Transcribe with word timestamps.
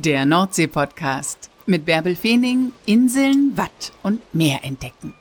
Der 0.00 0.24
Nordsee-Podcast 0.26 1.50
mit 1.66 1.84
Bärbel 1.84 2.14
Feening, 2.14 2.70
Inseln, 2.86 3.56
Watt 3.56 3.90
und 4.04 4.22
Meer 4.32 4.62
entdecken. 4.62 5.12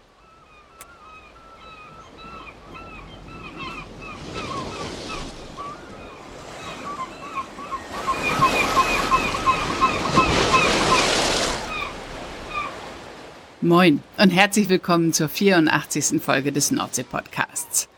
Moin 13.62 14.04
und 14.20 14.30
herzlich 14.30 14.70
willkommen 14.70 15.12
zur 15.12 15.28
84. 15.28 16.22
Folge 16.22 16.52
des 16.52 16.70
Nordsee-Podcasts. 16.70 17.90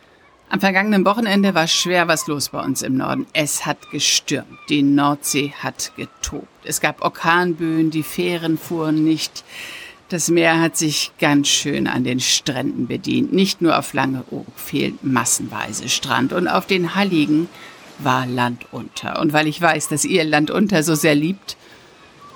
Am 0.52 0.60
vergangenen 0.60 1.06
Wochenende 1.06 1.54
war 1.54 1.68
schwer 1.68 2.08
was 2.08 2.26
los 2.26 2.50
bei 2.50 2.60
uns 2.60 2.82
im 2.82 2.98
Norden. 2.98 3.28
Es 3.34 3.68
hat 3.68 3.92
gestürmt. 3.92 4.48
Die 4.68 4.82
Nordsee 4.82 5.54
hat 5.62 5.92
getobt. 5.96 6.48
Es 6.64 6.82
gab 6.82 7.04
Orkanböen, 7.04 7.92
die 7.92 8.02
Fähren 8.02 8.58
fuhren 8.58 9.04
nicht. 9.04 9.44
Das 10.10 10.30
Meer 10.30 10.60
hat 10.60 10.76
sich 10.76 11.12
ganz 11.20 11.50
schön 11.50 11.86
an 11.86 12.04
den 12.04 12.20
Stränden 12.20 12.88
bedient. 12.88 13.32
Nicht 13.32 13.62
nur 13.62 13.78
auf 13.78 13.94
Langeoog 13.94 14.48
fehlt 14.56 15.04
massenweise 15.04 15.88
Strand. 15.88 16.34
Und 16.34 16.48
auf 16.48 16.66
den 16.66 16.96
Halligen 16.96 17.48
war 18.00 18.26
Land 18.26 18.66
unter. 18.72 19.20
Und 19.20 19.34
weil 19.34 19.46
ich 19.46 19.62
weiß, 19.62 19.88
dass 19.90 20.04
ihr 20.04 20.24
Land 20.24 20.50
unter 20.50 20.82
so 20.82 20.96
sehr 20.96 21.14
liebt, 21.14 21.58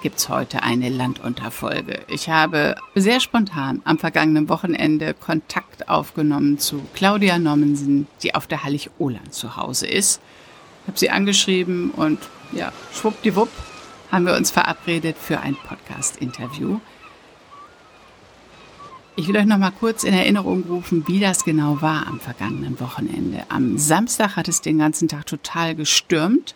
gibt's 0.03 0.27
heute 0.27 0.63
eine 0.63 0.89
Landunterfolge. 0.89 2.01
Ich 2.09 2.27
habe 2.27 2.75
sehr 2.93 3.21
spontan 3.21 3.81
am 3.85 3.97
vergangenen 3.97 4.49
Wochenende 4.49 5.13
Kontakt 5.13 5.87
aufgenommen 5.87 6.59
zu 6.59 6.83
Claudia 6.93 7.39
Nommensen, 7.39 8.07
die 8.21 8.35
auf 8.35 8.45
der 8.45 8.65
Hallig-Oland 8.65 9.33
zu 9.33 9.55
Hause 9.55 9.87
ist. 9.87 10.19
Habe 10.87 10.99
sie 10.99 11.09
angeschrieben 11.09 11.91
und 11.91 12.19
ja, 12.51 12.73
schwuppdiwupp 12.91 13.49
haben 14.11 14.25
wir 14.25 14.35
uns 14.35 14.51
verabredet 14.51 15.15
für 15.17 15.39
ein 15.39 15.55
Podcast-Interview. 15.55 16.81
Ich 19.15 19.29
will 19.29 19.37
euch 19.37 19.45
noch 19.45 19.57
mal 19.57 19.71
kurz 19.71 20.03
in 20.03 20.13
Erinnerung 20.13 20.65
rufen, 20.67 21.07
wie 21.07 21.21
das 21.21 21.45
genau 21.45 21.81
war 21.81 22.07
am 22.07 22.19
vergangenen 22.19 22.77
Wochenende. 22.81 23.45
Am 23.47 23.77
Samstag 23.77 24.35
hat 24.35 24.49
es 24.49 24.59
den 24.59 24.79
ganzen 24.79 25.07
Tag 25.07 25.27
total 25.27 25.75
gestürmt 25.75 26.55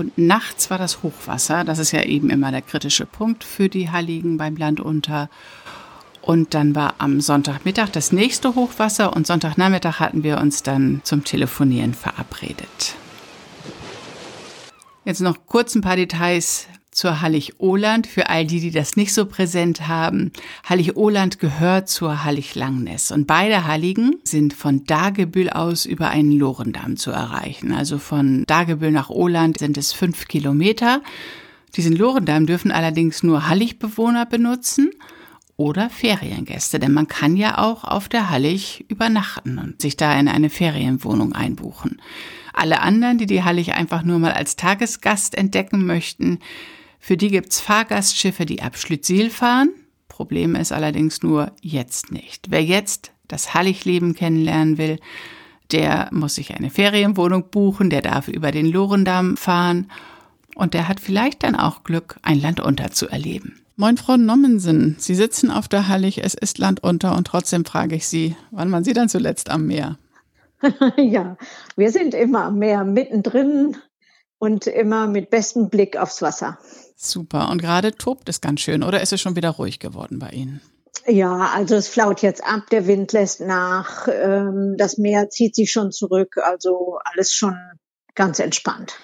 und 0.00 0.16
nachts 0.16 0.70
war 0.70 0.78
das 0.78 1.02
Hochwasser. 1.02 1.62
Das 1.62 1.78
ist 1.78 1.92
ja 1.92 2.02
eben 2.02 2.30
immer 2.30 2.50
der 2.50 2.62
kritische 2.62 3.04
Punkt 3.04 3.44
für 3.44 3.68
die 3.68 3.90
Halligen 3.90 4.38
beim 4.38 4.56
Land 4.56 4.80
unter. 4.80 5.28
Und 6.22 6.54
dann 6.54 6.74
war 6.74 6.94
am 6.98 7.20
Sonntagmittag 7.20 7.90
das 7.90 8.10
nächste 8.10 8.54
Hochwasser 8.54 9.14
und 9.14 9.26
Sonntagnachmittag 9.26 10.00
hatten 10.00 10.22
wir 10.22 10.38
uns 10.38 10.62
dann 10.62 11.02
zum 11.04 11.22
Telefonieren 11.24 11.92
verabredet. 11.92 12.94
Jetzt 15.04 15.20
noch 15.20 15.36
kurz 15.46 15.74
ein 15.74 15.82
paar 15.82 15.96
Details 15.96 16.66
zur 16.90 17.20
Hallig-Oland. 17.20 18.06
Für 18.06 18.28
all 18.28 18.46
die, 18.46 18.60
die 18.60 18.70
das 18.70 18.96
nicht 18.96 19.12
so 19.12 19.26
präsent 19.26 19.88
haben. 19.88 20.32
Hallig-Oland 20.64 21.38
gehört 21.38 21.88
zur 21.88 22.24
Hallig-Langness. 22.24 23.12
Und 23.12 23.26
beide 23.26 23.66
Halligen 23.66 24.16
sind 24.24 24.54
von 24.54 24.84
Dagebüll 24.84 25.50
aus 25.50 25.86
über 25.86 26.08
einen 26.08 26.32
Lorendamm 26.32 26.96
zu 26.96 27.10
erreichen. 27.10 27.72
Also 27.72 27.98
von 27.98 28.44
Dagebüll 28.46 28.90
nach 28.90 29.10
Oland 29.10 29.58
sind 29.58 29.78
es 29.78 29.92
fünf 29.92 30.28
Kilometer. 30.28 31.02
Diesen 31.76 31.94
Lorendamm 31.94 32.46
dürfen 32.46 32.72
allerdings 32.72 33.22
nur 33.22 33.48
Hallig-Bewohner 33.48 34.26
benutzen 34.26 34.90
oder 35.60 35.90
Feriengäste, 35.90 36.78
denn 36.78 36.92
man 36.92 37.06
kann 37.06 37.36
ja 37.36 37.58
auch 37.58 37.84
auf 37.84 38.08
der 38.08 38.30
Hallig 38.30 38.86
übernachten 38.88 39.58
und 39.58 39.82
sich 39.82 39.94
da 39.94 40.18
in 40.18 40.26
eine 40.26 40.48
Ferienwohnung 40.48 41.34
einbuchen. 41.34 42.00
Alle 42.54 42.80
anderen, 42.80 43.18
die 43.18 43.26
die 43.26 43.44
Hallig 43.44 43.74
einfach 43.74 44.02
nur 44.02 44.18
mal 44.18 44.32
als 44.32 44.56
Tagesgast 44.56 45.36
entdecken 45.36 45.84
möchten, 45.84 46.38
für 47.00 47.16
die 47.16 47.28
gibt's 47.28 47.60
Fahrgastschiffe, 47.60 48.46
die 48.46 48.62
ab 48.62 48.76
Schlüttsiel 48.76 49.30
fahren. 49.30 49.70
Problem 50.08 50.54
ist 50.54 50.70
allerdings 50.70 51.22
nur 51.22 51.52
jetzt 51.62 52.12
nicht. 52.12 52.50
Wer 52.50 52.62
jetzt 52.62 53.10
das 53.26 53.54
Halligleben 53.54 54.14
kennenlernen 54.14 54.76
will, 54.76 54.98
der 55.72 56.08
muss 56.12 56.34
sich 56.34 56.54
eine 56.54 56.70
Ferienwohnung 56.70 57.50
buchen, 57.50 57.90
der 57.90 58.02
darf 58.02 58.28
über 58.28 58.52
den 58.52 58.66
Lorendamm 58.66 59.36
fahren 59.36 59.90
und 60.54 60.74
der 60.74 60.88
hat 60.88 61.00
vielleicht 61.00 61.42
dann 61.42 61.56
auch 61.56 61.84
Glück, 61.84 62.16
ein 62.22 62.40
Land 62.40 62.60
unter 62.60 62.90
zu 62.90 63.08
erleben. 63.08 63.60
Moin, 63.76 63.96
Frau 63.96 64.18
Nommensen. 64.18 64.96
Sie 64.98 65.14
sitzen 65.14 65.50
auf 65.50 65.68
der 65.68 65.88
Hallig, 65.88 66.22
es 66.22 66.34
ist 66.34 66.58
Land 66.58 66.82
unter 66.82 67.16
und 67.16 67.26
trotzdem 67.26 67.64
frage 67.64 67.96
ich 67.96 68.06
Sie, 68.06 68.36
wann 68.50 68.70
waren 68.72 68.84
Sie 68.84 68.92
dann 68.92 69.08
zuletzt 69.08 69.48
am 69.48 69.66
Meer? 69.66 69.96
ja, 70.98 71.38
wir 71.76 71.90
sind 71.90 72.12
immer 72.12 72.44
am 72.44 72.58
Meer, 72.58 72.84
mittendrin 72.84 73.76
und 74.40 74.66
immer 74.66 75.06
mit 75.06 75.30
bestem 75.30 75.68
Blick 75.68 75.96
aufs 75.96 76.22
Wasser. 76.22 76.58
Super. 76.96 77.50
Und 77.50 77.60
gerade 77.60 77.92
tobt 77.92 78.28
es 78.28 78.40
ganz 78.40 78.60
schön, 78.60 78.82
oder 78.82 79.00
ist 79.00 79.12
es 79.12 79.20
schon 79.20 79.36
wieder 79.36 79.50
ruhig 79.50 79.78
geworden 79.78 80.18
bei 80.18 80.30
Ihnen? 80.30 80.60
Ja, 81.06 81.50
also 81.54 81.76
es 81.76 81.88
flaut 81.88 82.22
jetzt 82.22 82.42
ab, 82.44 82.68
der 82.70 82.86
Wind 82.86 83.12
lässt 83.12 83.40
nach, 83.40 84.08
ähm, 84.08 84.74
das 84.76 84.98
Meer 84.98 85.30
zieht 85.30 85.54
sich 85.54 85.70
schon 85.70 85.92
zurück, 85.92 86.36
also 86.38 86.98
alles 87.04 87.32
schon 87.32 87.54
ganz 88.14 88.38
entspannt. 88.38 88.94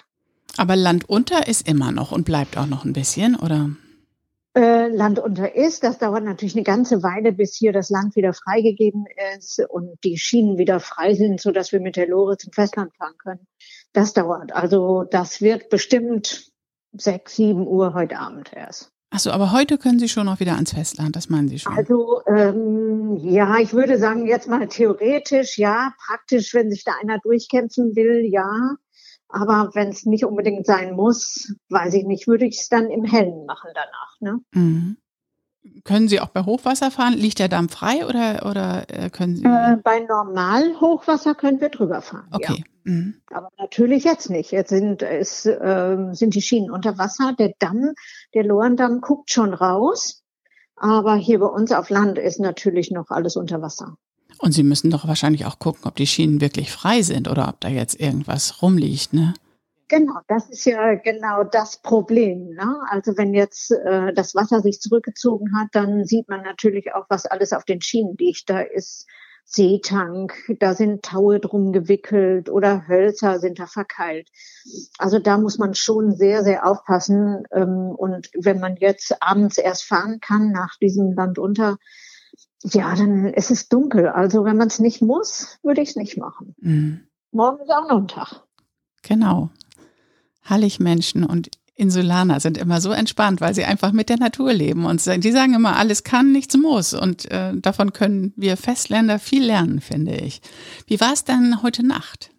Aber 0.56 0.75
Land 0.75 1.08
unter 1.08 1.46
ist 1.46 1.69
immer 1.69 1.92
noch 1.92 2.12
und 2.12 2.25
bleibt 2.25 2.56
auch 2.56 2.66
noch 2.66 2.84
ein 2.84 2.92
bisschen, 2.92 3.36
oder? 3.36 3.70
Äh, 4.56 4.89
Land 4.89 5.19
unter 5.19 5.55
ist. 5.55 5.84
Das 5.84 5.99
dauert 5.99 6.25
natürlich 6.25 6.55
eine 6.55 6.65
ganze 6.65 7.03
Weile, 7.03 7.33
bis 7.33 7.55
hier 7.55 7.75
das 7.75 7.91
Land 7.91 8.17
wieder 8.17 8.33
freigegeben 8.33 9.05
ist 9.37 9.62
und 9.69 10.03
die 10.03 10.17
Schienen 10.17 10.56
wieder 10.56 10.81
frei 10.81 11.12
sind, 11.12 11.43
so 11.43 11.50
dass 11.50 11.72
wir 11.72 11.81
mit 11.81 11.97
der 11.97 12.09
Lore 12.09 12.39
zum 12.39 12.55
Festland 12.55 12.97
fahren 12.97 13.19
können. 13.19 13.47
Das 13.93 14.15
dauert. 14.15 14.55
Also 14.55 15.05
das 15.05 15.43
wird 15.43 15.69
bestimmt 15.69 16.50
sechs, 16.93 17.37
sieben 17.37 17.67
Uhr 17.67 17.93
heute 17.93 18.19
Abend 18.19 18.50
erst. 18.55 18.91
Achso, 19.11 19.31
aber 19.31 19.53
heute 19.53 19.77
können 19.77 19.99
Sie 19.99 20.09
schon 20.09 20.27
auch 20.27 20.41
wieder 20.41 20.55
ans 20.55 20.73
Festland, 20.73 21.17
das 21.17 21.28
meinen 21.28 21.49
Sie 21.49 21.59
schon? 21.59 21.77
Also 21.77 22.23
ähm, 22.27 23.19
ja, 23.19 23.59
ich 23.59 23.75
würde 23.75 23.99
sagen, 23.99 24.27
jetzt 24.27 24.49
mal 24.49 24.67
theoretisch, 24.69 25.59
ja, 25.59 25.93
praktisch, 26.06 26.55
wenn 26.55 26.71
sich 26.71 26.83
da 26.83 26.93
einer 27.03 27.19
durchkämpfen 27.19 27.94
will, 27.94 28.25
ja. 28.25 28.77
Aber 29.28 29.70
wenn 29.75 29.88
es 29.88 30.06
nicht 30.06 30.25
unbedingt 30.25 30.66
sein 30.66 30.94
muss, 30.94 31.54
weiß 31.69 31.94
ich 31.94 32.04
nicht, 32.04 32.28
würde 32.28 32.47
ich 32.47 32.60
es 32.60 32.69
dann 32.69 32.91
im 32.91 33.04
Hellen 33.04 33.44
machen 33.47 33.70
danach. 33.75 34.20
Ne? 34.20 34.41
Mhm. 34.53 34.97
Können 35.84 36.09
Sie 36.09 36.20
auch 36.20 36.28
bei 36.28 36.44
Hochwasser 36.44 36.91
fahren? 36.91 37.14
Liegt 37.14 37.38
der 37.38 37.48
Damm 37.48 37.69
frei 37.69 38.06
oder, 38.06 38.48
oder 38.48 38.87
äh, 38.88 39.10
können 39.10 39.37
Sie? 39.37 39.44
Äh, 39.44 39.76
bei 39.82 40.00
Normalhochwasser 40.00 41.34
können 41.34 41.60
wir 41.60 41.70
drüber 41.70 42.03
fahren. 42.03 42.28
Okay. 42.31 42.64
Ja. 42.84 42.92
Mhm. 42.92 43.20
Aber 43.32 43.50
natürlich 43.59 44.04
jetzt 44.04 44.31
nicht. 44.31 44.53
Jetzt 44.53 44.70
sind, 44.70 45.03
es, 45.03 45.44
äh, 45.44 45.97
sind 46.12 46.34
die 46.34 46.43
Schienen 46.43 46.70
unter 46.70 46.98
Wasser. 46.98 47.34
Der 47.37 47.53
Damm, 47.58 47.94
der 48.34 48.44
Lorendamm 48.44 49.00
guckt 49.00 49.31
schon 49.32 49.54
raus. 49.54 50.22
Aber 50.76 51.16
hier 51.16 51.41
bei 51.41 51.47
uns 51.47 51.72
auf 51.72 51.91
Land 51.91 52.19
ist 52.19 52.38
natürlich 52.38 52.91
noch 52.91 53.10
alles 53.10 53.37
unter 53.37 53.62
Wasser. 53.62 53.97
Und 54.38 54.53
Sie 54.53 54.62
müssen 54.62 54.91
doch 54.91 55.09
wahrscheinlich 55.09 55.47
auch 55.47 55.59
gucken, 55.59 55.82
ob 55.84 55.97
die 55.97 56.06
Schienen 56.06 56.41
wirklich 56.41 56.70
frei 56.70 57.03
sind 57.03 57.28
oder 57.28 57.48
ob 57.48 57.60
da 57.60 57.69
jetzt 57.69 57.98
irgendwas 58.00 58.62
rumliegt, 58.62 59.12
ne? 59.12 59.34
Genau, 59.88 60.19
das 60.26 60.50
ist 60.50 60.64
ja 60.64 60.94
genau 60.94 61.44
das 61.44 61.81
Problem. 61.81 62.50
Ne? 62.54 62.76
Also 62.91 63.16
wenn 63.16 63.34
jetzt 63.34 63.70
äh, 63.70 64.12
das 64.12 64.34
Wasser 64.34 64.60
sich 64.60 64.81
zurückgezogen 64.81 65.56
hat, 65.56 65.69
dann 65.72 66.04
sieht 66.04 66.28
man 66.28 66.42
natürlich 66.42 66.92
auch, 66.92 67.06
was 67.09 67.25
alles 67.25 67.53
auf 67.53 67.64
den 67.64 67.81
Schienen 67.81 68.16
liegt. 68.19 68.50
Da 68.50 68.60
ist 68.62 69.06
Seetank, 69.44 70.34
da 70.58 70.75
sind 70.75 71.04
Taue 71.04 71.38
drum 71.38 71.72
gewickelt 71.72 72.50
oder 72.50 72.88
Hölzer 72.88 73.38
sind 73.38 73.60
da 73.60 73.66
verkeilt. 73.66 74.28
Also 74.98 75.20
da 75.20 75.38
muss 75.38 75.56
man 75.56 75.75
schon 75.75 76.16
sehr, 76.16 76.43
sehr 76.43 76.66
aufpassen. 76.66 77.44
Ähm, 77.53 77.94
und 77.97 78.28
wenn 78.34 78.58
man 78.58 78.75
jetzt 78.76 79.22
abends 79.22 79.56
erst 79.56 79.84
fahren 79.84 80.19
kann 80.20 80.50
nach 80.50 80.76
diesem 80.82 81.12
Land 81.12 81.38
unter, 81.38 81.78
ja, 82.62 82.94
dann 82.94 83.27
ist 83.27 83.50
es 83.50 83.69
dunkel. 83.69 84.08
Also 84.08 84.44
wenn 84.44 84.56
man 84.56 84.69
es 84.69 84.79
nicht 84.79 85.03
muss, 85.03 85.58
würde 85.62 85.82
ich 85.82 85.91
es 85.91 85.97
nicht 85.97 86.17
machen. 86.17 86.55
Mhm. 86.61 87.00
Morgen 87.32 87.62
ist 87.62 87.70
auch 87.70 87.88
noch 87.88 87.99
ein 87.99 88.08
Tag. 88.08 88.43
Genau. 89.03 89.50
Halligmenschen 90.43 91.25
und 91.25 91.50
Insulaner 91.75 92.41
sind 92.41 92.56
immer 92.56 92.81
so 92.81 92.91
entspannt, 92.91 93.41
weil 93.43 93.55
sie 93.55 93.64
einfach 93.64 93.93
mit 93.93 94.08
der 94.08 94.19
Natur 94.19 94.53
leben 94.53 94.87
und 94.87 95.05
die 95.05 95.31
sagen 95.31 95.55
immer, 95.55 95.76
alles 95.76 96.05
kann, 96.05 96.32
nichts 96.32 96.56
muss. 96.56 96.94
Und 96.94 97.31
äh, 97.31 97.55
davon 97.55 97.93
können 97.93 98.32
wir 98.37 98.56
Festländer 98.56 99.19
viel 99.19 99.44
lernen, 99.44 99.81
finde 99.81 100.14
ich. 100.14 100.41
Wie 100.87 100.99
war 101.00 101.12
es 101.12 101.25
denn 101.25 101.62
heute 101.62 101.87
Nacht? 101.87 102.31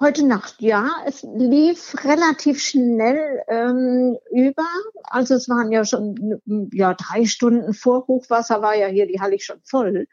Heute 0.00 0.24
Nacht, 0.24 0.56
ja, 0.60 0.90
es 1.06 1.26
lief 1.34 2.04
relativ 2.04 2.60
schnell 2.62 3.42
ähm, 3.48 4.16
über. 4.30 4.66
Also 5.02 5.34
es 5.34 5.48
waren 5.48 5.72
ja 5.72 5.84
schon 5.84 6.40
ja 6.72 6.94
drei 6.94 7.24
Stunden 7.24 7.74
vor 7.74 8.06
Hochwasser 8.06 8.62
war 8.62 8.76
ja 8.76 8.86
hier 8.86 9.08
die 9.08 9.20
Hallig 9.20 9.44
schon 9.44 9.60
voll. 9.64 10.06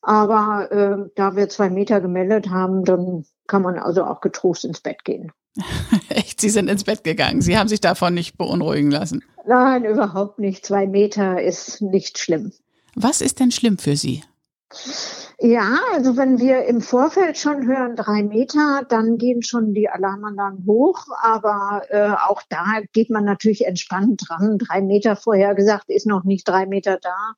Aber 0.00 0.70
äh, 0.72 1.10
da 1.16 1.36
wir 1.36 1.50
zwei 1.50 1.68
Meter 1.68 2.00
gemeldet 2.00 2.48
haben, 2.48 2.84
dann 2.84 3.26
kann 3.46 3.60
man 3.60 3.78
also 3.78 4.04
auch 4.04 4.22
getrost 4.22 4.64
ins 4.64 4.80
Bett 4.80 5.04
gehen. 5.04 5.32
Echt, 6.08 6.40
Sie 6.40 6.50
sind 6.50 6.70
ins 6.70 6.84
Bett 6.84 7.04
gegangen. 7.04 7.42
Sie 7.42 7.58
haben 7.58 7.68
sich 7.68 7.80
davon 7.80 8.14
nicht 8.14 8.38
beunruhigen 8.38 8.90
lassen. 8.90 9.22
Nein, 9.46 9.84
überhaupt 9.84 10.38
nicht. 10.38 10.64
Zwei 10.64 10.86
Meter 10.86 11.42
ist 11.42 11.82
nicht 11.82 12.18
schlimm. 12.18 12.52
Was 12.94 13.20
ist 13.20 13.38
denn 13.38 13.50
schlimm 13.50 13.76
für 13.76 13.96
Sie? 13.96 14.22
Ja, 15.40 15.78
also 15.92 16.16
wenn 16.16 16.38
wir 16.38 16.64
im 16.66 16.80
Vorfeld 16.80 17.36
schon 17.36 17.66
hören 17.66 17.96
drei 17.96 18.22
Meter, 18.22 18.82
dann 18.88 19.18
gehen 19.18 19.42
schon 19.42 19.74
die 19.74 19.88
Alarmanlagen 19.88 20.64
hoch. 20.66 21.06
Aber 21.22 21.82
äh, 21.88 22.12
auch 22.28 22.42
da 22.48 22.80
geht 22.92 23.10
man 23.10 23.24
natürlich 23.24 23.66
entspannt 23.66 24.22
dran. 24.28 24.58
Drei 24.58 24.80
Meter 24.80 25.16
vorher 25.16 25.54
gesagt 25.54 25.88
ist 25.88 26.06
noch 26.06 26.24
nicht 26.24 26.46
drei 26.48 26.66
Meter 26.66 26.98
da. 27.00 27.34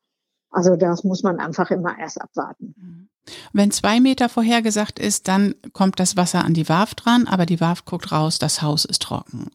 Also 0.50 0.76
das 0.76 1.04
muss 1.04 1.22
man 1.22 1.38
einfach 1.38 1.70
immer 1.70 1.98
erst 1.98 2.20
abwarten. 2.20 3.08
Wenn 3.52 3.70
zwei 3.70 4.00
Meter 4.00 4.28
vorhergesagt 4.28 4.98
ist, 4.98 5.28
dann 5.28 5.54
kommt 5.72 5.98
das 6.00 6.16
Wasser 6.16 6.44
an 6.44 6.54
die 6.54 6.68
Warf 6.68 6.94
dran, 6.94 7.26
aber 7.26 7.46
die 7.46 7.60
Warf 7.60 7.84
guckt 7.84 8.12
raus, 8.12 8.38
das 8.38 8.62
Haus 8.62 8.84
ist 8.84 9.02
trocken. 9.02 9.50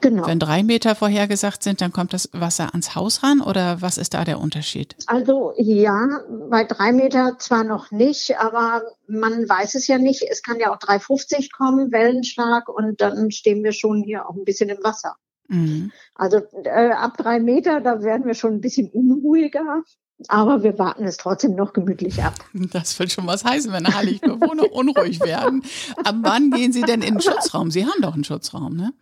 Genau. 0.00 0.26
Wenn 0.26 0.38
drei 0.38 0.62
Meter 0.62 0.94
vorhergesagt 0.94 1.62
sind, 1.62 1.80
dann 1.80 1.90
kommt 1.90 2.12
das 2.12 2.28
Wasser 2.32 2.68
ans 2.72 2.94
Haus 2.94 3.22
ran 3.22 3.40
oder 3.40 3.80
was 3.80 3.96
ist 3.96 4.12
da 4.12 4.24
der 4.24 4.38
Unterschied? 4.38 4.94
Also 5.06 5.54
ja, 5.56 6.20
bei 6.50 6.64
drei 6.64 6.92
Meter 6.92 7.38
zwar 7.38 7.64
noch 7.64 7.90
nicht, 7.90 8.38
aber 8.38 8.82
man 9.06 9.48
weiß 9.48 9.74
es 9.76 9.86
ja 9.86 9.96
nicht. 9.96 10.22
Es 10.30 10.42
kann 10.42 10.60
ja 10.60 10.74
auch 10.74 10.78
3,50 10.78 11.48
kommen, 11.56 11.90
Wellenschlag 11.90 12.68
und 12.68 13.00
dann 13.00 13.30
stehen 13.30 13.64
wir 13.64 13.72
schon 13.72 14.02
hier 14.02 14.28
auch 14.28 14.34
ein 14.34 14.44
bisschen 14.44 14.68
im 14.68 14.84
Wasser. 14.84 15.16
Mhm. 15.48 15.90
Also 16.14 16.42
äh, 16.64 16.90
ab 16.90 17.16
drei 17.16 17.40
Meter, 17.40 17.80
da 17.80 18.02
werden 18.02 18.26
wir 18.26 18.34
schon 18.34 18.54
ein 18.54 18.60
bisschen 18.60 18.90
unruhiger. 18.90 19.84
Aber 20.28 20.62
wir 20.62 20.78
warten 20.78 21.04
es 21.04 21.16
trotzdem 21.16 21.54
noch 21.54 21.72
gemütlich 21.72 22.22
ab. 22.22 22.34
Das 22.72 22.98
will 22.98 23.10
schon 23.10 23.26
was 23.26 23.44
heißen, 23.44 23.72
wenn 23.72 23.94
Heiligbewohner 23.94 24.72
unruhig 24.72 25.20
werden. 25.20 25.64
Ab 26.04 26.14
wann 26.22 26.50
gehen 26.50 26.72
Sie 26.72 26.82
denn 26.82 27.02
in 27.02 27.14
den 27.14 27.20
Schutzraum? 27.20 27.70
Sie 27.70 27.84
haben 27.84 28.00
doch 28.00 28.14
einen 28.14 28.24
Schutzraum, 28.24 28.76
ne? 28.76 28.92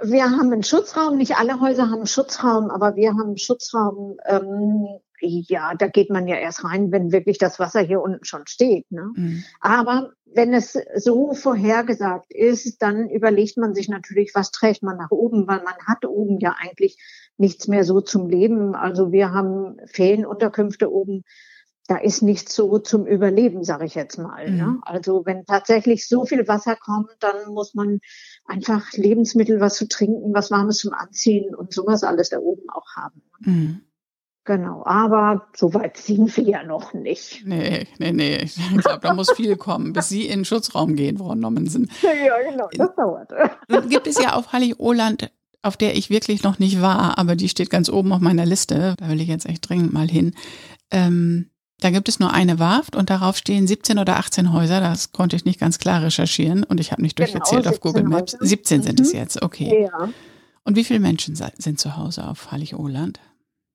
Wir 0.00 0.24
haben 0.24 0.52
einen 0.52 0.62
Schutzraum. 0.62 1.16
Nicht 1.16 1.36
alle 1.36 1.60
Häuser 1.60 1.84
haben 1.84 1.98
einen 1.98 2.06
Schutzraum, 2.06 2.70
aber 2.70 2.96
wir 2.96 3.10
haben 3.10 3.28
einen 3.28 3.38
Schutzraum. 3.38 4.16
Ähm, 4.26 5.00
ja, 5.20 5.74
da 5.74 5.88
geht 5.88 6.10
man 6.10 6.26
ja 6.26 6.36
erst 6.36 6.64
rein, 6.64 6.92
wenn 6.92 7.12
wirklich 7.12 7.38
das 7.38 7.58
Wasser 7.58 7.80
hier 7.80 8.00
unten 8.00 8.24
schon 8.24 8.46
steht. 8.46 8.90
Ne? 8.90 9.10
Mhm. 9.14 9.44
Aber 9.60 10.12
wenn 10.26 10.52
es 10.52 10.78
so 10.96 11.32
vorhergesagt 11.32 12.32
ist, 12.32 12.82
dann 12.82 13.08
überlegt 13.08 13.56
man 13.56 13.74
sich 13.74 13.88
natürlich, 13.88 14.32
was 14.34 14.50
trägt 14.50 14.82
man 14.82 14.96
nach 14.96 15.10
oben, 15.10 15.46
weil 15.46 15.62
man 15.62 15.74
hat 15.86 16.04
oben 16.04 16.38
ja 16.40 16.54
eigentlich 16.58 16.98
nichts 17.38 17.68
mehr 17.68 17.84
so 17.84 18.00
zum 18.00 18.28
Leben. 18.28 18.74
Also 18.74 19.12
wir 19.12 19.30
haben 19.30 19.78
Ferienunterkünfte 19.86 20.92
oben. 20.92 21.22
Da 21.88 21.98
ist 21.98 22.20
nichts 22.20 22.54
so 22.54 22.78
zum 22.78 23.06
Überleben, 23.06 23.62
sage 23.62 23.84
ich 23.84 23.94
jetzt 23.94 24.18
mal. 24.18 24.50
Mhm. 24.50 24.56
Ne? 24.56 24.78
Also 24.82 25.24
wenn 25.24 25.44
tatsächlich 25.44 26.08
so 26.08 26.24
viel 26.24 26.48
Wasser 26.48 26.74
kommt, 26.76 27.14
dann 27.20 27.52
muss 27.52 27.74
man 27.74 28.00
einfach 28.44 28.92
Lebensmittel, 28.92 29.60
was 29.60 29.76
zu 29.76 29.86
trinken, 29.86 30.34
was 30.34 30.50
Warmes 30.50 30.78
zum 30.78 30.92
Anziehen 30.92 31.54
und 31.54 31.72
sowas 31.72 32.02
alles 32.02 32.30
da 32.30 32.38
oben 32.38 32.68
auch 32.70 32.96
haben. 32.96 33.22
Mhm. 33.40 33.80
Genau, 34.46 34.84
aber 34.86 35.48
so 35.54 35.74
weit 35.74 35.96
sind 35.98 36.34
wir 36.36 36.44
ja 36.44 36.62
noch 36.62 36.94
nicht. 36.94 37.42
Nee, 37.44 37.86
nee, 37.98 38.12
nee. 38.12 38.36
Ich 38.44 38.56
glaube, 38.78 39.00
da 39.02 39.12
muss 39.12 39.32
viel 39.32 39.56
kommen, 39.56 39.92
bis 39.92 40.08
Sie 40.08 40.22
in 40.26 40.40
den 40.40 40.44
Schutzraum 40.44 40.96
gehen, 40.96 41.18
Frau 41.18 41.34
Nommensen. 41.34 41.90
Ja, 42.02 42.50
genau, 42.50 42.68
das 42.72 42.94
dauert. 42.96 43.90
Gibt 43.90 44.06
es 44.06 44.18
ja 44.22 44.34
auf 44.34 44.52
Hallig-Oland 44.52 45.30
auf 45.62 45.76
der 45.76 45.96
ich 45.96 46.10
wirklich 46.10 46.44
noch 46.44 46.60
nicht 46.60 46.80
war, 46.80 47.18
aber 47.18 47.34
die 47.34 47.48
steht 47.48 47.70
ganz 47.70 47.88
oben 47.88 48.12
auf 48.12 48.20
meiner 48.20 48.46
Liste. 48.46 48.94
Da 48.98 49.08
will 49.08 49.20
ich 49.20 49.26
jetzt 49.26 49.46
echt 49.46 49.68
dringend 49.68 49.92
mal 49.92 50.08
hin. 50.08 50.32
Ähm, 50.92 51.50
da 51.80 51.90
gibt 51.90 52.08
es 52.08 52.20
nur 52.20 52.32
eine 52.32 52.60
Warft 52.60 52.94
und 52.94 53.10
darauf 53.10 53.36
stehen 53.36 53.66
17 53.66 53.98
oder 53.98 54.16
18 54.16 54.52
Häuser. 54.52 54.80
Das 54.80 55.10
konnte 55.10 55.34
ich 55.34 55.44
nicht 55.44 55.58
ganz 55.58 55.80
klar 55.80 56.02
recherchieren 56.02 56.62
und 56.62 56.78
ich 56.78 56.92
habe 56.92 57.02
nicht 57.02 57.16
genau, 57.16 57.32
durchgezählt 57.32 57.64
genau, 57.64 57.74
auf 57.74 57.80
Google 57.80 58.04
Maps. 58.04 58.34
Häuser. 58.34 58.46
17 58.46 58.82
sind 58.82 59.00
mhm. 59.00 59.04
es 59.04 59.12
jetzt, 59.12 59.42
okay. 59.42 59.88
Ja. 59.90 60.08
Und 60.62 60.76
wie 60.76 60.84
viele 60.84 61.00
Menschen 61.00 61.34
sind 61.34 61.80
zu 61.80 61.96
Hause 61.96 62.28
auf 62.28 62.52
Hallig-Oland? 62.52 63.18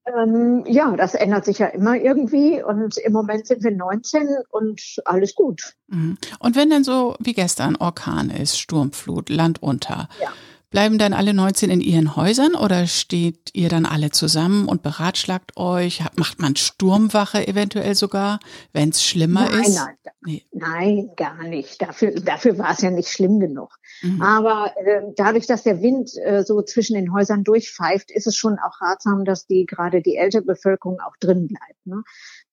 Ähm, 0.06 0.64
ja, 0.66 0.96
das 0.96 1.14
ändert 1.14 1.46
sich 1.46 1.60
ja 1.60 1.68
immer 1.68 1.96
irgendwie 1.96 2.62
und 2.62 2.98
im 2.98 3.14
Moment 3.14 3.46
sind 3.46 3.64
wir 3.64 3.72
19 3.72 4.28
und 4.50 4.82
alles 5.06 5.36
gut. 5.36 5.76
Mhm. 5.88 6.18
Und 6.40 6.56
wenn 6.56 6.70
dann 6.70 6.84
so 6.84 7.16
wie 7.20 7.34
gestern 7.34 7.76
Orkan 7.76 8.32
ist, 8.32 8.58
Sturmflut, 8.58 9.30
Land 9.30 9.62
unter, 9.62 10.10
ja. 10.20 10.30
Bleiben 10.72 10.98
dann 10.98 11.12
alle 11.12 11.34
19 11.34 11.70
in 11.70 11.82
ihren 11.82 12.16
Häusern 12.16 12.56
oder 12.56 12.88
steht 12.88 13.50
ihr 13.52 13.68
dann 13.68 13.86
alle 13.86 14.10
zusammen 14.12 14.70
und 14.70 14.82
beratschlagt 14.82 15.58
euch? 15.58 16.02
Macht 16.16 16.40
man 16.40 16.56
Sturmwache 16.56 17.46
eventuell 17.46 17.94
sogar, 17.94 18.40
wenn 18.72 18.88
es 18.88 19.04
schlimmer 19.04 19.50
nein, 19.50 19.64
ist? 19.64 19.76
Nein, 19.76 19.96
nee. 20.26 20.46
nein, 20.54 21.10
gar 21.18 21.44
nicht. 21.44 21.82
Dafür, 21.82 22.12
dafür 22.12 22.58
war 22.58 22.72
es 22.72 22.82
ja 22.82 22.90
nicht 22.90 23.10
schlimm 23.10 23.42
genug. 23.42 23.78
Mhm. 24.02 24.22
Aber 24.22 24.74
äh, 24.78 25.02
dadurch, 25.18 25.46
dass 25.46 25.64
der 25.64 25.82
Wind 25.82 26.12
äh, 26.24 26.44
so 26.46 26.62
zwischen 26.62 26.94
den 26.94 27.14
Häusern 27.14 27.44
durchpfeift, 27.44 28.10
ist 28.10 28.28
es 28.28 28.38
schon 28.38 28.58
auch 28.58 28.80
ratsam, 28.80 29.26
dass 29.26 29.48
die 29.48 29.66
gerade 29.66 30.02
die 30.02 30.16
ältere 30.16 30.44
Bevölkerung 30.44 31.02
auch 31.02 31.18
drin 31.20 31.50
bleibt. 31.50 31.86
Ne? 31.86 32.02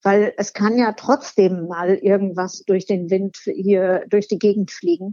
Weil 0.02 0.34
es 0.36 0.54
kann 0.54 0.76
ja 0.76 0.92
trotzdem 0.92 1.68
mal 1.68 1.94
irgendwas 1.94 2.64
durch 2.66 2.84
den 2.84 3.10
Wind 3.10 3.36
hier 3.44 4.06
durch 4.08 4.26
die 4.26 4.40
Gegend 4.40 4.72
fliegen. 4.72 5.12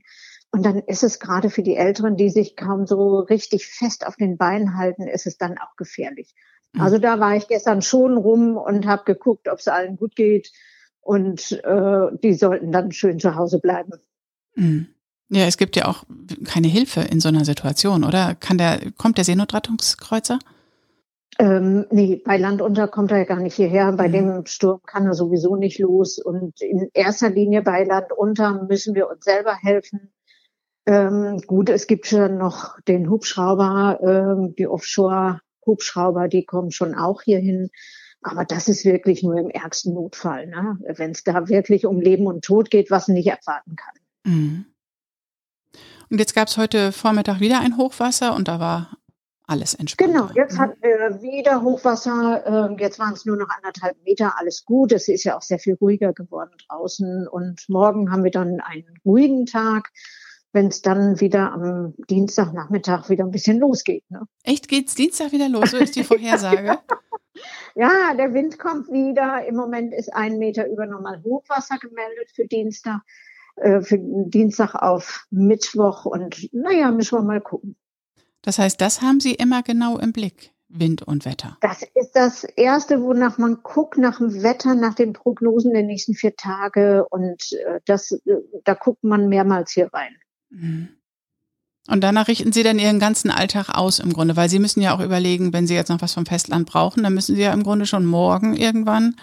Und 0.56 0.66
dann 0.66 0.80
ist 0.80 1.04
es 1.04 1.19
gerade 1.19 1.50
für 1.50 1.63
die 1.63 1.75
Älteren, 1.75 2.16
die 2.16 2.30
sich 2.30 2.56
kaum 2.56 2.88
so 2.88 3.19
richtig 3.19 3.68
fest 3.68 4.07
auf 4.07 4.16
den 4.16 4.38
Beinen 4.38 4.78
halten, 4.78 5.06
ist 5.06 5.28
es 5.28 5.38
dann 5.38 5.57
auch 5.57 5.75
gefährlich. 5.75 6.34
Mhm. 6.72 6.80
Also 6.80 6.98
da 6.98 7.19
war 7.19 7.36
ich 7.36 7.50
gestern 7.50 7.81
schon 7.81 8.16
rum 8.16 8.56
und 8.56 8.88
habe 8.88 9.04
geguckt, 9.04 9.50
ob 9.50 9.60
es 9.60 9.68
allen 9.68 9.98
gut 9.98 10.16
geht. 10.16 10.54
Und 11.02 11.52
äh, 11.52 12.07
die 12.24 12.34
sollten 12.36 12.72
dann 12.72 12.94
schön 12.94 13.19
zu 13.19 13.36
Hause 13.36 13.60
bleiben. 13.60 14.00
Mhm. 14.56 14.88
Ja, 15.28 15.44
es 15.44 15.57
gibt 15.57 15.75
ja 15.75 15.90
auch 15.90 16.06
keine 16.46 16.69
Hilfe 16.69 17.02
in 17.02 17.19
so 17.19 17.28
einer 17.28 17.44
Situation, 17.44 18.06
oder? 18.06 18.34
Kann 18.36 18.57
der, 18.57 18.80
kommt 18.98 19.18
der 19.18 19.25
Seenotrettungskreuzer? 19.25 20.40
Ähm, 21.38 21.86
nee, 21.92 22.22
bei 22.24 22.38
Land 22.38 22.62
unter 22.62 22.88
kommt 22.88 23.12
er 23.12 23.18
ja 23.18 23.24
gar 23.25 23.42
nicht 23.42 23.56
hierher. 23.56 23.92
Bei 23.92 24.07
mhm. 24.07 24.13
dem 24.13 24.46
Sturm 24.46 24.80
kann 24.86 25.06
er 25.06 25.16
sowieso 25.16 25.57
nicht 25.57 25.80
los. 25.80 26.18
Und 26.18 26.62
in 26.62 26.90
erster 26.94 27.30
Linie 27.30 27.62
bei 27.62 27.84
Land 27.84 28.13
unter 28.16 28.63
müssen 28.63 28.96
wir 28.96 29.10
uns 29.10 29.25
selber 29.25 29.54
helfen. 29.54 30.13
Ähm, 30.86 31.42
gut, 31.48 31.70
es 31.70 31.88
gibt 31.88 32.08
schon 32.08 32.38
noch 32.38 32.80
den 32.82 33.10
Hubschrauber, 33.10 34.00
ähm, 34.02 34.56
die 34.56 34.68
Offshore-Hubschrauber, 34.68 36.28
die 36.28 36.46
kommen 36.46 36.72
schon 36.72 36.94
auch 36.94 37.24
hierhin. 37.24 37.70
Aber 38.22 38.46
das 38.46 38.68
ist 38.68 38.86
wirklich 38.86 39.24
nur 39.24 39.38
im 39.38 39.50
ärgsten 39.50 39.94
Notfall, 39.94 40.48
ne? 40.48 40.80
wenn 40.98 41.12
es 41.12 41.24
da 41.24 41.48
wirklich 41.48 41.86
um 41.86 42.02
Leben 42.02 42.26
und 42.28 42.44
Tod 42.44 42.72
geht, 42.72 42.90
was 42.90 43.08
nicht 43.08 43.28
erwarten 43.28 43.76
kann. 43.76 43.94
Mhm. 44.24 44.66
Und 46.10 46.20
jetzt 46.20 46.36
gab 46.36 46.48
es 46.48 46.58
heute 46.58 46.92
Vormittag 46.92 47.40
wieder 47.40 47.60
ein 47.60 47.78
Hochwasser 47.78 48.36
und 48.36 48.48
da 48.48 48.60
war 48.60 48.98
alles 49.48 49.76
entspannt. 49.76 50.12
Genau, 50.12 50.30
jetzt 50.34 50.56
mhm. 50.56 50.60
hatten 50.60 50.81
wir 50.81 51.22
wieder 51.22 51.62
Hochwasser. 51.62 52.44
Ähm, 52.46 52.78
jetzt 52.80 53.00
waren 53.00 53.14
es 53.14 53.26
nur 53.26 53.38
noch 53.38 53.50
anderthalb 53.50 53.96
Meter, 54.04 54.34
alles 54.38 54.66
gut. 54.66 54.92
Es 54.92 55.08
ist 55.08 55.24
ja 55.24 55.38
auch 55.38 55.42
sehr 55.42 55.60
viel 55.60 55.76
ruhiger 55.76 56.14
geworden 56.14 56.52
draußen. 56.68 57.28
Und 57.28 57.68
morgen 57.69 58.12
haben 58.12 58.24
wir 58.24 58.31
dann 58.31 58.59
einen 58.59 59.00
ruhigen 59.06 59.45
Tag 59.45 59.92
wenn 60.56 60.68
es 60.68 60.81
dann 60.81 61.19
wieder 61.19 61.52
am 61.52 61.94
Dienstagnachmittag 62.09 63.09
wieder 63.09 63.26
ein 63.26 63.31
bisschen 63.31 63.59
losgeht. 63.59 64.09
Ne? 64.09 64.21
Echt, 64.44 64.69
geht's 64.69 64.95
Dienstag 64.95 65.33
wieder 65.33 65.50
los? 65.50 65.71
So 65.71 65.78
ist 65.78 65.97
die 65.97 66.04
Vorhersage. 66.06 66.80
ja, 67.76 68.14
der 68.18 68.33
Wind 68.33 68.57
kommt 68.57 68.88
wieder. 68.88 69.45
Im 69.45 69.56
Moment 69.56 69.94
ist 69.94 70.14
ein 70.16 70.38
Meter 70.38 70.66
über 70.68 70.85
normal 70.85 71.21
Hochwasser 71.24 71.78
gemeldet 71.78 72.31
für 72.33 72.47
Dienstag, 72.47 73.02
äh, 73.57 73.81
für 73.81 74.00
Dienstag 74.00 74.76
auf 74.76 75.26
Mittwoch 75.30 76.06
und 76.06 76.50
naja, 76.54 76.90
müssen 76.90 77.19
wir 77.19 77.24
mal 77.24 77.42
gucken. 77.42 77.76
Das 78.42 78.57
heißt, 78.57 78.80
das 78.80 79.02
haben 79.02 79.19
Sie 79.19 79.33
immer 79.33 79.62
genau 79.62 79.97
im 79.97 80.14
Blick. 80.14 80.52
Wind 80.68 81.04
und 81.04 81.26
Wetter. 81.26 81.57
Das 81.62 81.83
ist 81.94 82.14
das 82.14 82.44
Erste, 82.44 83.02
wonach 83.02 83.38
man 83.38 83.62
guckt, 83.62 83.97
nach 83.97 84.18
dem 84.18 84.42
Wetter, 84.42 84.74
nach 84.74 84.95
den 84.95 85.14
Prognosen 85.14 85.74
der 85.74 85.83
nächsten 85.83 86.16
vier 86.16 86.35
Tage. 86.35 87.06
Und 87.09 87.52
äh, 87.54 87.81
das, 87.85 88.12
äh, 88.12 88.38
da 88.64 88.74
guckt 88.74 89.04
man 89.04 89.30
mehrmals 89.30 89.71
hier 89.71 89.90
rein. 89.94 90.18
Mhm. 90.49 90.90
Und 91.87 92.04
danach 92.04 92.28
richten 92.28 92.52
Sie 92.52 92.64
dann 92.64 92.80
Ihren 92.80 92.99
ganzen 92.99 93.30
Alltag 93.30 93.69
aus 93.69 93.99
im 93.99 94.11
Grunde, 94.11 94.35
weil 94.35 94.49
Sie 94.49 94.57
müssen 94.57 94.81
ja 94.81 94.95
auch 94.95 95.02
überlegen, 95.02 95.54
wenn 95.54 95.68
Sie 95.68 95.75
jetzt 95.75 95.90
noch 95.90 96.02
was 96.02 96.14
vom 96.14 96.25
Festland 96.25 96.68
brauchen, 96.68 97.04
dann 97.04 97.14
müssen 97.14 97.35
Sie 97.35 97.44
ja 97.44 97.54
im 97.54 97.61
Grunde 97.61 97.85
schon 97.85 98.06
morgen 98.06 98.56
irgendwann 98.56 99.16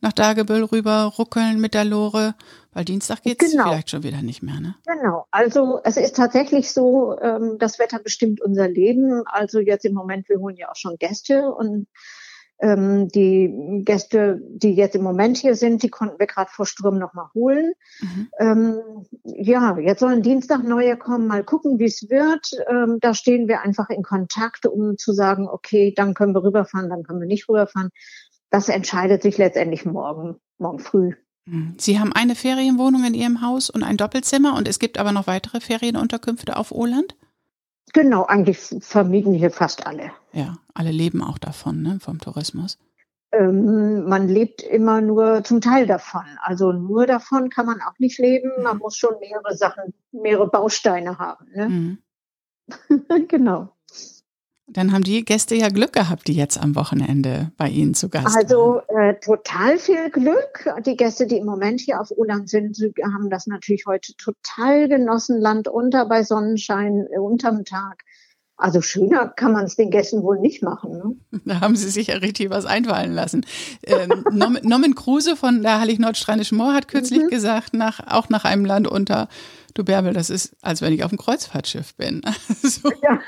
nach 0.00 0.12
Dagebüll 0.12 0.64
rüber 0.64 1.12
ruckeln 1.18 1.60
mit 1.60 1.74
der 1.74 1.84
Lore, 1.84 2.34
weil 2.72 2.84
Dienstag 2.84 3.22
geht 3.22 3.42
es 3.42 3.52
genau. 3.52 3.64
vielleicht 3.64 3.90
schon 3.90 4.02
wieder 4.02 4.22
nicht 4.22 4.42
mehr. 4.42 4.60
Ne? 4.60 4.74
Genau, 4.86 5.26
also 5.30 5.80
es 5.84 5.96
ist 5.96 6.16
tatsächlich 6.16 6.72
so, 6.72 7.18
ähm, 7.20 7.56
das 7.58 7.78
Wetter 7.78 8.00
bestimmt 8.00 8.40
unser 8.40 8.68
Leben. 8.68 9.22
Also 9.26 9.60
jetzt 9.60 9.84
im 9.84 9.94
Moment, 9.94 10.28
wir 10.28 10.38
holen 10.38 10.56
ja 10.56 10.70
auch 10.70 10.76
schon 10.76 10.96
Gäste 10.96 11.52
und 11.52 11.86
ähm, 12.60 13.08
die 13.08 13.82
Gäste, 13.84 14.40
die 14.48 14.74
jetzt 14.74 14.96
im 14.96 15.02
Moment 15.02 15.36
hier 15.36 15.54
sind, 15.54 15.82
die 15.82 15.88
konnten 15.88 16.18
wir 16.18 16.26
gerade 16.26 16.50
vor 16.50 16.66
Sturm 16.66 16.98
nochmal 16.98 17.28
holen. 17.34 17.72
Mhm. 18.00 18.28
Ähm, 18.38 18.80
ja, 19.24 19.78
jetzt 19.78 20.00
sollen 20.00 20.22
Dienstag 20.22 20.64
neue 20.64 20.96
kommen, 20.96 21.26
mal 21.26 21.44
gucken, 21.44 21.78
wie 21.78 21.84
es 21.84 22.08
wird. 22.10 22.50
Ähm, 22.68 22.98
da 23.00 23.14
stehen 23.14 23.48
wir 23.48 23.62
einfach 23.62 23.90
in 23.90 24.02
Kontakt, 24.02 24.66
um 24.66 24.98
zu 24.98 25.12
sagen, 25.12 25.48
okay, 25.48 25.92
dann 25.96 26.14
können 26.14 26.34
wir 26.34 26.42
rüberfahren, 26.42 26.88
dann 26.88 27.04
können 27.04 27.20
wir 27.20 27.26
nicht 27.26 27.48
rüberfahren. 27.48 27.90
Das 28.50 28.68
entscheidet 28.68 29.22
sich 29.22 29.38
letztendlich 29.38 29.84
morgen, 29.84 30.36
morgen 30.58 30.78
früh. 30.78 31.14
Mhm. 31.46 31.74
Sie 31.78 32.00
haben 32.00 32.12
eine 32.12 32.34
Ferienwohnung 32.34 33.04
in 33.04 33.14
Ihrem 33.14 33.42
Haus 33.42 33.70
und 33.70 33.82
ein 33.82 33.96
Doppelzimmer 33.96 34.56
und 34.56 34.66
es 34.68 34.78
gibt 34.78 34.98
aber 34.98 35.12
noch 35.12 35.26
weitere 35.26 35.60
Ferienunterkünfte 35.60 36.56
auf 36.56 36.72
Oland? 36.72 37.14
Genau, 37.92 38.24
eigentlich 38.24 38.58
vermieden 38.80 39.34
hier 39.34 39.50
fast 39.50 39.86
alle. 39.86 40.12
Ja, 40.32 40.56
alle 40.74 40.90
leben 40.90 41.22
auch 41.22 41.38
davon, 41.38 41.82
ne, 41.82 41.98
vom 42.00 42.18
Tourismus. 42.18 42.78
ähm, 43.32 44.04
man 44.04 44.28
lebt 44.28 44.62
immer 44.62 45.00
nur 45.00 45.44
zum 45.44 45.60
Teil 45.60 45.86
davon. 45.86 46.24
Also 46.40 46.72
nur 46.72 47.06
davon 47.06 47.50
kann 47.50 47.66
man 47.66 47.80
auch 47.82 47.98
nicht 47.98 48.18
leben. 48.18 48.50
Man 48.62 48.76
mhm. 48.76 48.82
muss 48.82 48.96
schon 48.96 49.18
mehrere 49.20 49.56
Sachen, 49.56 49.94
mehrere 50.12 50.48
Bausteine 50.48 51.18
haben. 51.18 51.46
Ne? 51.54 51.68
Mhm. 51.68 51.98
genau. 53.28 53.70
Dann 54.70 54.92
haben 54.92 55.02
die 55.02 55.24
Gäste 55.24 55.54
ja 55.54 55.68
Glück 55.68 55.94
gehabt, 55.94 56.28
die 56.28 56.34
jetzt 56.34 56.60
am 56.60 56.74
Wochenende 56.74 57.52
bei 57.56 57.68
Ihnen 57.68 57.94
zu 57.94 58.10
Gast 58.10 58.26
waren. 58.26 58.36
Also 58.36 58.80
äh, 58.88 59.14
total 59.14 59.78
viel 59.78 60.10
Glück. 60.10 60.68
Die 60.84 60.96
Gäste, 60.96 61.26
die 61.26 61.38
im 61.38 61.46
Moment 61.46 61.80
hier 61.80 62.00
auf 62.00 62.10
Uland 62.10 62.50
sind, 62.50 62.78
haben 63.02 63.30
das 63.30 63.46
natürlich 63.46 63.86
heute 63.86 64.14
total 64.16 64.88
genossen. 64.88 65.40
Land 65.40 65.68
unter 65.68 66.06
bei 66.06 66.22
Sonnenschein 66.22 67.06
äh, 67.10 67.18
unterm 67.18 67.64
Tag. 67.64 68.04
Also 68.58 68.82
schöner 68.82 69.28
kann 69.28 69.52
man 69.52 69.66
es 69.66 69.76
den 69.76 69.90
Gästen 69.90 70.24
wohl 70.24 70.40
nicht 70.40 70.64
machen. 70.64 70.98
Ne? 70.98 71.40
Da 71.44 71.60
haben 71.60 71.76
Sie 71.76 71.88
sich 71.88 72.08
ja 72.08 72.16
richtig 72.16 72.50
was 72.50 72.66
einfallen 72.66 73.12
lassen. 73.12 73.46
Ähm, 73.84 74.24
Norman 74.32 74.94
Kruse 74.96 75.36
von 75.36 75.62
der 75.62 75.80
Hallig-Nordstrandischen 75.80 76.58
Moor 76.58 76.74
hat 76.74 76.88
kürzlich 76.88 77.22
mhm. 77.22 77.28
gesagt, 77.28 77.72
nach, 77.72 78.00
auch 78.08 78.28
nach 78.28 78.44
einem 78.44 78.64
Land 78.64 78.88
unter, 78.88 79.28
du 79.74 79.84
Bärbel, 79.84 80.12
das 80.12 80.28
ist, 80.28 80.56
als 80.60 80.82
wenn 80.82 80.92
ich 80.92 81.04
auf 81.04 81.12
einem 81.12 81.18
Kreuzfahrtschiff 81.18 81.94
bin. 81.94 82.20
Also. 82.62 82.90
Ja. 83.02 83.20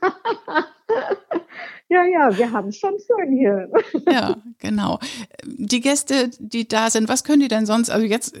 ja, 1.88 2.04
ja, 2.04 2.36
wir 2.36 2.52
haben 2.52 2.68
es 2.68 2.76
schon 2.76 2.94
schön 2.98 3.36
hier. 3.36 3.70
ja, 4.10 4.36
genau. 4.58 4.98
Die 5.44 5.80
Gäste, 5.80 6.30
die 6.38 6.68
da 6.68 6.90
sind, 6.90 7.08
was 7.08 7.24
können 7.24 7.40
die 7.40 7.48
denn 7.48 7.66
sonst? 7.66 7.90
Also 7.90 8.06
jetzt, 8.06 8.36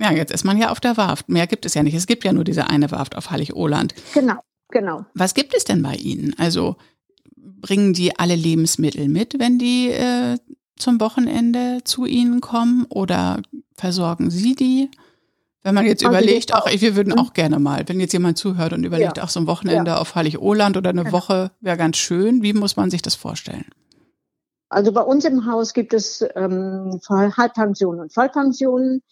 ja, 0.00 0.12
jetzt 0.12 0.32
ist 0.32 0.44
man 0.44 0.58
ja 0.58 0.70
auf 0.70 0.80
der 0.80 0.96
Warft. 0.96 1.28
Mehr 1.28 1.46
gibt 1.46 1.66
es 1.66 1.74
ja 1.74 1.82
nicht. 1.82 1.94
Es 1.94 2.06
gibt 2.06 2.24
ja 2.24 2.32
nur 2.32 2.44
diese 2.44 2.68
eine 2.68 2.90
Warft 2.90 3.16
auf 3.16 3.30
Hallig-Oland. 3.30 3.94
Genau. 4.12 4.40
Genau. 4.70 5.06
Was 5.14 5.34
gibt 5.34 5.54
es 5.54 5.64
denn 5.64 5.82
bei 5.82 5.94
Ihnen? 5.94 6.34
Also 6.36 6.76
bringen 7.36 7.92
die 7.92 8.18
alle 8.18 8.34
Lebensmittel 8.34 9.08
mit, 9.08 9.38
wenn 9.38 9.58
die 9.58 9.90
äh, 9.90 10.36
zum 10.76 11.00
Wochenende 11.00 11.78
zu 11.84 12.04
Ihnen 12.06 12.40
kommen 12.40 12.84
oder 12.88 13.40
versorgen 13.76 14.30
Sie 14.30 14.54
die? 14.54 14.90
Wenn 15.64 15.74
man 15.74 15.86
jetzt 15.86 16.04
also 16.04 16.16
überlegt, 16.16 16.54
auch, 16.54 16.70
wir 16.70 16.94
würden 16.94 17.18
auch 17.18 17.32
gerne 17.32 17.58
mal, 17.58 17.84
wenn 17.86 17.98
jetzt 17.98 18.12
jemand 18.12 18.36
zuhört 18.36 18.74
und 18.74 18.84
überlegt, 18.84 19.16
ja. 19.16 19.24
auch 19.24 19.30
so 19.30 19.40
ein 19.40 19.46
Wochenende 19.46 19.92
ja. 19.92 19.98
auf 19.98 20.14
Heilig-Oland 20.14 20.76
oder 20.76 20.90
eine 20.90 21.04
genau. 21.04 21.16
Woche 21.16 21.52
wäre 21.60 21.78
ganz 21.78 21.96
schön. 21.96 22.42
Wie 22.42 22.52
muss 22.52 22.76
man 22.76 22.90
sich 22.90 23.00
das 23.00 23.14
vorstellen? 23.14 23.64
Also 24.68 24.92
bei 24.92 25.00
uns 25.00 25.24
im 25.24 25.46
Haus 25.46 25.72
gibt 25.72 25.94
es 25.94 26.22
ähm, 26.36 27.00
Halbpensionen 27.08 28.02
und 28.02 28.12
Vollpensionen. 28.12 29.02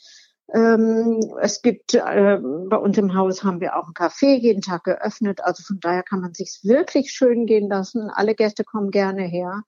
Ähm, 0.53 1.21
es 1.41 1.63
gibt 1.63 1.95
äh, 1.95 2.39
bei 2.69 2.77
uns 2.77 2.99
im 2.99 3.15
Haus 3.15 3.43
haben 3.43 3.61
wir 3.63 3.75
auch 3.77 3.89
ein 3.89 3.95
Café 3.95 4.39
jeden 4.39 4.61
Tag 4.61 4.85
geöffnet. 4.85 5.41
Also 5.43 5.63
von 5.63 5.81
daher 5.81 6.03
kann 6.03 6.21
man 6.21 6.35
sich 6.35 6.61
wirklich 6.65 7.13
schön 7.13 7.47
gehen 7.47 7.71
lassen. 7.71 8.11
Alle 8.11 8.35
Gäste 8.35 8.63
kommen 8.63 8.91
gerne 8.91 9.23
her. 9.23 9.63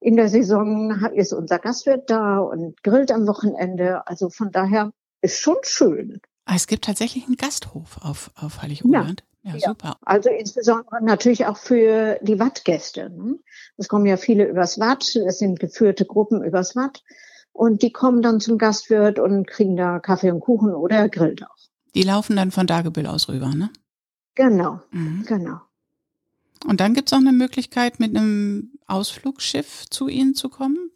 In 0.00 0.16
der 0.16 0.28
Saison 0.28 0.90
ist 1.14 1.32
unser 1.32 1.58
Gastwirt 1.58 2.10
da 2.10 2.38
und 2.38 2.82
grillt 2.82 3.10
am 3.10 3.26
Wochenende. 3.26 4.06
Also 4.06 4.28
von 4.28 4.52
daher 4.52 4.92
ist 5.20 5.40
schon 5.40 5.56
schön. 5.62 6.20
Ah, 6.44 6.54
es 6.56 6.66
gibt 6.66 6.84
tatsächlich 6.84 7.26
einen 7.26 7.36
Gasthof 7.36 7.98
auf, 8.02 8.30
auf 8.34 8.62
Heilig-Oland. 8.62 9.20
Ja. 9.20 9.28
Ja, 9.44 9.58
super. 9.60 9.96
Also 10.02 10.30
insbesondere 10.30 11.02
natürlich 11.02 11.46
auch 11.46 11.56
für 11.56 12.18
die 12.22 12.38
Wattgäste. 12.38 13.08
Ne? 13.08 13.38
Es 13.76 13.88
kommen 13.88 14.04
ja 14.04 14.16
viele 14.16 14.46
übers 14.46 14.78
Watt, 14.78 15.14
es 15.14 15.38
sind 15.38 15.60
geführte 15.60 16.04
Gruppen 16.04 16.42
übers 16.42 16.76
Watt. 16.76 17.02
Und 17.52 17.82
die 17.82 17.92
kommen 17.92 18.20
dann 18.20 18.40
zum 18.40 18.58
Gastwirt 18.58 19.18
und 19.18 19.46
kriegen 19.46 19.76
da 19.76 20.00
Kaffee 20.00 20.30
und 20.30 20.40
Kuchen 20.40 20.74
oder 20.74 20.96
er 20.96 21.08
grillt 21.08 21.42
auch. 21.44 21.56
Die 21.94 22.02
laufen 22.02 22.36
dann 22.36 22.50
von 22.50 22.66
Dagebüll 22.66 23.06
aus 23.06 23.28
rüber, 23.28 23.54
ne? 23.54 23.70
Genau, 24.34 24.80
mhm. 24.90 25.24
genau. 25.26 25.60
Und 26.64 26.80
dann 26.80 26.94
gibt 26.94 27.08
es 27.08 27.12
auch 27.12 27.20
eine 27.20 27.32
Möglichkeit, 27.32 27.98
mit 27.98 28.16
einem 28.16 28.78
Ausflugsschiff 28.86 29.86
zu 29.90 30.08
Ihnen 30.08 30.34
zu 30.34 30.48
kommen? 30.48 30.90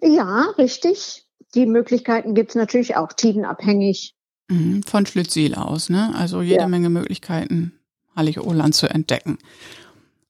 Ja, 0.00 0.50
richtig. 0.56 1.23
Die 1.54 1.66
Möglichkeiten 1.66 2.34
gibt 2.34 2.50
es 2.50 2.56
natürlich 2.56 2.96
auch, 2.96 3.12
tidenabhängig. 3.12 4.14
Mhm, 4.48 4.82
von 4.82 5.06
Schlittsiel 5.06 5.54
aus, 5.54 5.88
ne? 5.88 6.14
Also 6.16 6.42
jede 6.42 6.62
ja. 6.62 6.68
Menge 6.68 6.90
Möglichkeiten, 6.90 7.72
Hallig-Oland 8.16 8.74
zu 8.74 8.88
entdecken. 8.88 9.38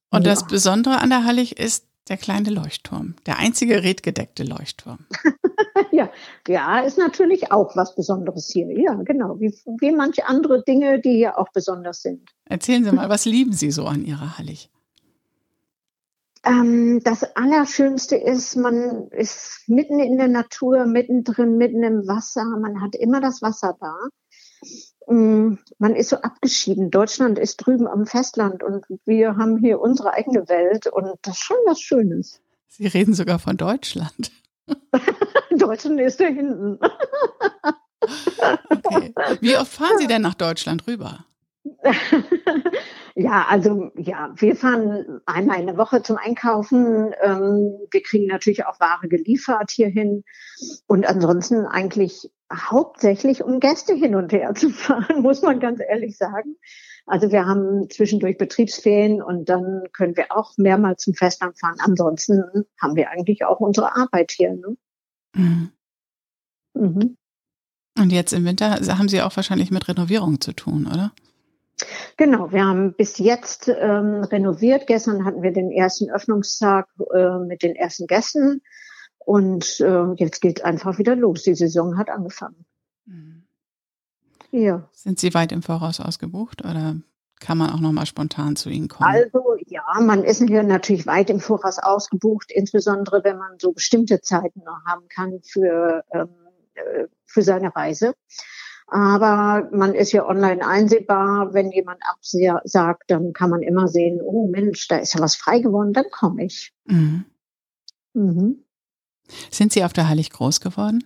Und 0.09 0.25
ja. 0.25 0.31
das 0.31 0.47
Besondere 0.47 0.99
an 0.99 1.09
der 1.09 1.25
Hallig 1.25 1.59
ist, 1.59 1.85
der 2.07 2.17
kleine 2.17 2.51
Leuchtturm, 2.51 3.15
der 3.25 3.39
einzige 3.39 3.83
redgedeckte 3.83 4.43
Leuchtturm. 4.43 4.99
ja, 5.91 6.09
ja, 6.47 6.79
ist 6.81 6.97
natürlich 6.97 7.51
auch 7.51 7.75
was 7.75 7.95
Besonderes 7.95 8.49
hier. 8.51 8.67
Ja, 8.79 8.93
genau, 8.93 9.39
wie, 9.39 9.53
wie 9.79 9.91
manche 9.91 10.27
andere 10.27 10.63
Dinge, 10.63 10.99
die 10.99 11.13
hier 11.13 11.39
auch 11.39 11.49
besonders 11.51 12.03
sind. 12.03 12.29
Erzählen 12.45 12.83
Sie 12.83 12.91
mal, 12.91 13.09
was 13.09 13.25
lieben 13.25 13.53
Sie 13.53 13.71
so 13.71 13.85
an 13.85 14.05
Ihrer 14.05 14.37
Hallig? 14.37 14.69
Ähm, 16.45 17.01
das 17.03 17.23
Allerschönste 17.35 18.15
ist, 18.15 18.55
man 18.55 19.07
ist 19.09 19.63
mitten 19.67 19.99
in 19.99 20.17
der 20.17 20.27
Natur, 20.27 20.85
mittendrin, 20.85 21.57
mitten 21.57 21.83
im 21.83 22.07
Wasser. 22.07 22.45
Man 22.45 22.81
hat 22.81 22.95
immer 22.95 23.19
das 23.19 23.41
Wasser 23.41 23.75
da. 23.79 23.95
Mm, 25.07 25.57
man 25.79 25.95
ist 25.95 26.09
so 26.09 26.17
abgeschieden. 26.17 26.91
Deutschland 26.91 27.39
ist 27.39 27.57
drüben 27.57 27.87
am 27.87 28.05
Festland 28.05 28.63
und 28.63 28.85
wir 29.05 29.37
haben 29.37 29.57
hier 29.57 29.79
unsere 29.79 30.13
eigene 30.13 30.47
Welt 30.47 30.87
und 30.87 31.17
das 31.23 31.35
ist 31.35 31.43
schon 31.43 31.57
was 31.65 31.79
Schönes. 31.79 32.41
Sie 32.67 32.87
reden 32.87 33.13
sogar 33.13 33.39
von 33.39 33.57
Deutschland. 33.57 34.31
Deutschland 35.57 35.99
ist 35.99 36.19
da 36.19 36.25
hinten. 36.25 36.79
okay. 38.69 39.13
Wie 39.41 39.57
oft 39.57 39.71
fahren 39.71 39.97
Sie 39.97 40.07
denn 40.07 40.21
nach 40.21 40.35
Deutschland 40.35 40.85
rüber? 40.87 41.25
ja, 43.17 43.45
also 43.47 43.91
ja, 43.95 44.33
wir 44.35 44.57
fahren 44.57 45.21
einmal 45.25 45.61
in 45.61 45.67
der 45.67 45.77
Woche 45.77 46.03
zum 46.03 46.17
Einkaufen. 46.17 47.13
Ähm, 47.21 47.77
wir 47.89 48.03
kriegen 48.03 48.27
natürlich 48.27 48.65
auch 48.65 48.77
Ware 48.81 49.07
geliefert 49.07 49.71
hierhin. 49.71 50.25
Und 50.85 51.05
ansonsten 51.05 51.65
eigentlich 51.65 52.29
hauptsächlich, 52.51 53.41
um 53.41 53.61
Gäste 53.61 53.93
hin 53.93 54.15
und 54.15 54.33
her 54.33 54.53
zu 54.53 54.69
fahren, 54.69 55.21
muss 55.21 55.41
man 55.41 55.61
ganz 55.61 55.79
ehrlich 55.79 56.17
sagen. 56.17 56.57
Also 57.05 57.31
wir 57.31 57.45
haben 57.45 57.89
zwischendurch 57.89 58.37
Betriebsferien 58.37 59.21
und 59.21 59.47
dann 59.47 59.83
können 59.93 60.17
wir 60.17 60.35
auch 60.35 60.51
mehrmals 60.57 61.03
zum 61.03 61.13
Festland 61.13 61.57
fahren. 61.57 61.77
Ansonsten 61.79 62.43
haben 62.81 62.95
wir 62.97 63.11
eigentlich 63.11 63.45
auch 63.45 63.61
unsere 63.61 63.95
Arbeit 63.95 64.31
hier. 64.31 64.53
Ne? 64.55 64.77
Mhm. 65.35 65.71
Mhm. 66.73 67.17
Und 67.97 68.11
jetzt 68.11 68.33
im 68.33 68.43
Winter 68.43 68.71
haben 68.71 69.07
Sie 69.07 69.21
auch 69.21 69.35
wahrscheinlich 69.37 69.71
mit 69.71 69.87
Renovierung 69.87 70.41
zu 70.41 70.51
tun, 70.51 70.85
oder? 70.87 71.13
Genau, 72.17 72.51
wir 72.51 72.65
haben 72.65 72.93
bis 72.93 73.17
jetzt 73.17 73.67
ähm, 73.67 74.23
renoviert. 74.23 74.87
Gestern 74.87 75.25
hatten 75.25 75.41
wir 75.41 75.51
den 75.51 75.71
ersten 75.71 76.09
Öffnungstag 76.09 76.87
äh, 77.13 77.37
mit 77.39 77.63
den 77.63 77.75
ersten 77.75 78.07
Gästen 78.07 78.61
und 79.19 79.79
äh, 79.81 80.13
jetzt 80.15 80.39
geht 80.39 80.63
einfach 80.63 80.97
wieder 80.97 81.15
los. 81.15 81.43
Die 81.43 81.55
Saison 81.55 81.97
hat 81.97 82.09
angefangen. 82.09 82.65
Mhm. 83.05 83.43
Ja. 84.51 84.87
Sind 84.93 85.19
Sie 85.19 85.33
weit 85.33 85.51
im 85.51 85.61
Voraus 85.61 85.99
ausgebucht 85.99 86.63
oder 86.63 86.95
kann 87.41 87.57
man 87.57 87.71
auch 87.71 87.81
noch 87.81 87.91
mal 87.91 88.05
spontan 88.05 88.55
zu 88.55 88.69
Ihnen 88.69 88.87
kommen? 88.87 89.09
Also 89.09 89.57
ja, 89.67 89.83
man 89.99 90.23
ist 90.23 90.41
hier 90.47 90.63
natürlich 90.63 91.05
weit 91.05 91.29
im 91.29 91.41
Voraus 91.41 91.79
ausgebucht, 91.79 92.51
insbesondere 92.51 93.25
wenn 93.25 93.37
man 93.37 93.59
so 93.59 93.73
bestimmte 93.73 94.21
Zeiten 94.21 94.61
noch 94.63 94.85
haben 94.85 95.07
kann 95.09 95.41
für 95.43 96.05
ähm, 96.11 96.29
äh, 96.75 97.07
für 97.25 97.41
seine 97.41 97.75
Reise. 97.75 98.13
Aber 98.87 99.67
man 99.71 99.95
ist 99.95 100.11
ja 100.11 100.25
online 100.25 100.65
einsehbar. 100.65 101.53
Wenn 101.53 101.71
jemand 101.71 101.99
absagt, 102.03 103.03
dann 103.07 103.33
kann 103.33 103.49
man 103.49 103.61
immer 103.61 103.87
sehen, 103.87 104.21
oh 104.21 104.47
Mensch, 104.47 104.87
da 104.87 104.97
ist 104.97 105.15
ja 105.15 105.21
was 105.21 105.35
frei 105.35 105.59
geworden, 105.59 105.93
dann 105.93 106.05
komme 106.11 106.45
ich. 106.45 106.73
Mhm. 106.85 107.25
Mhm. 108.13 108.63
Sind 109.49 109.73
Sie 109.73 109.83
auf 109.83 109.93
der 109.93 110.07
Heilig 110.07 110.29
groß 110.29 110.61
geworden? 110.61 111.03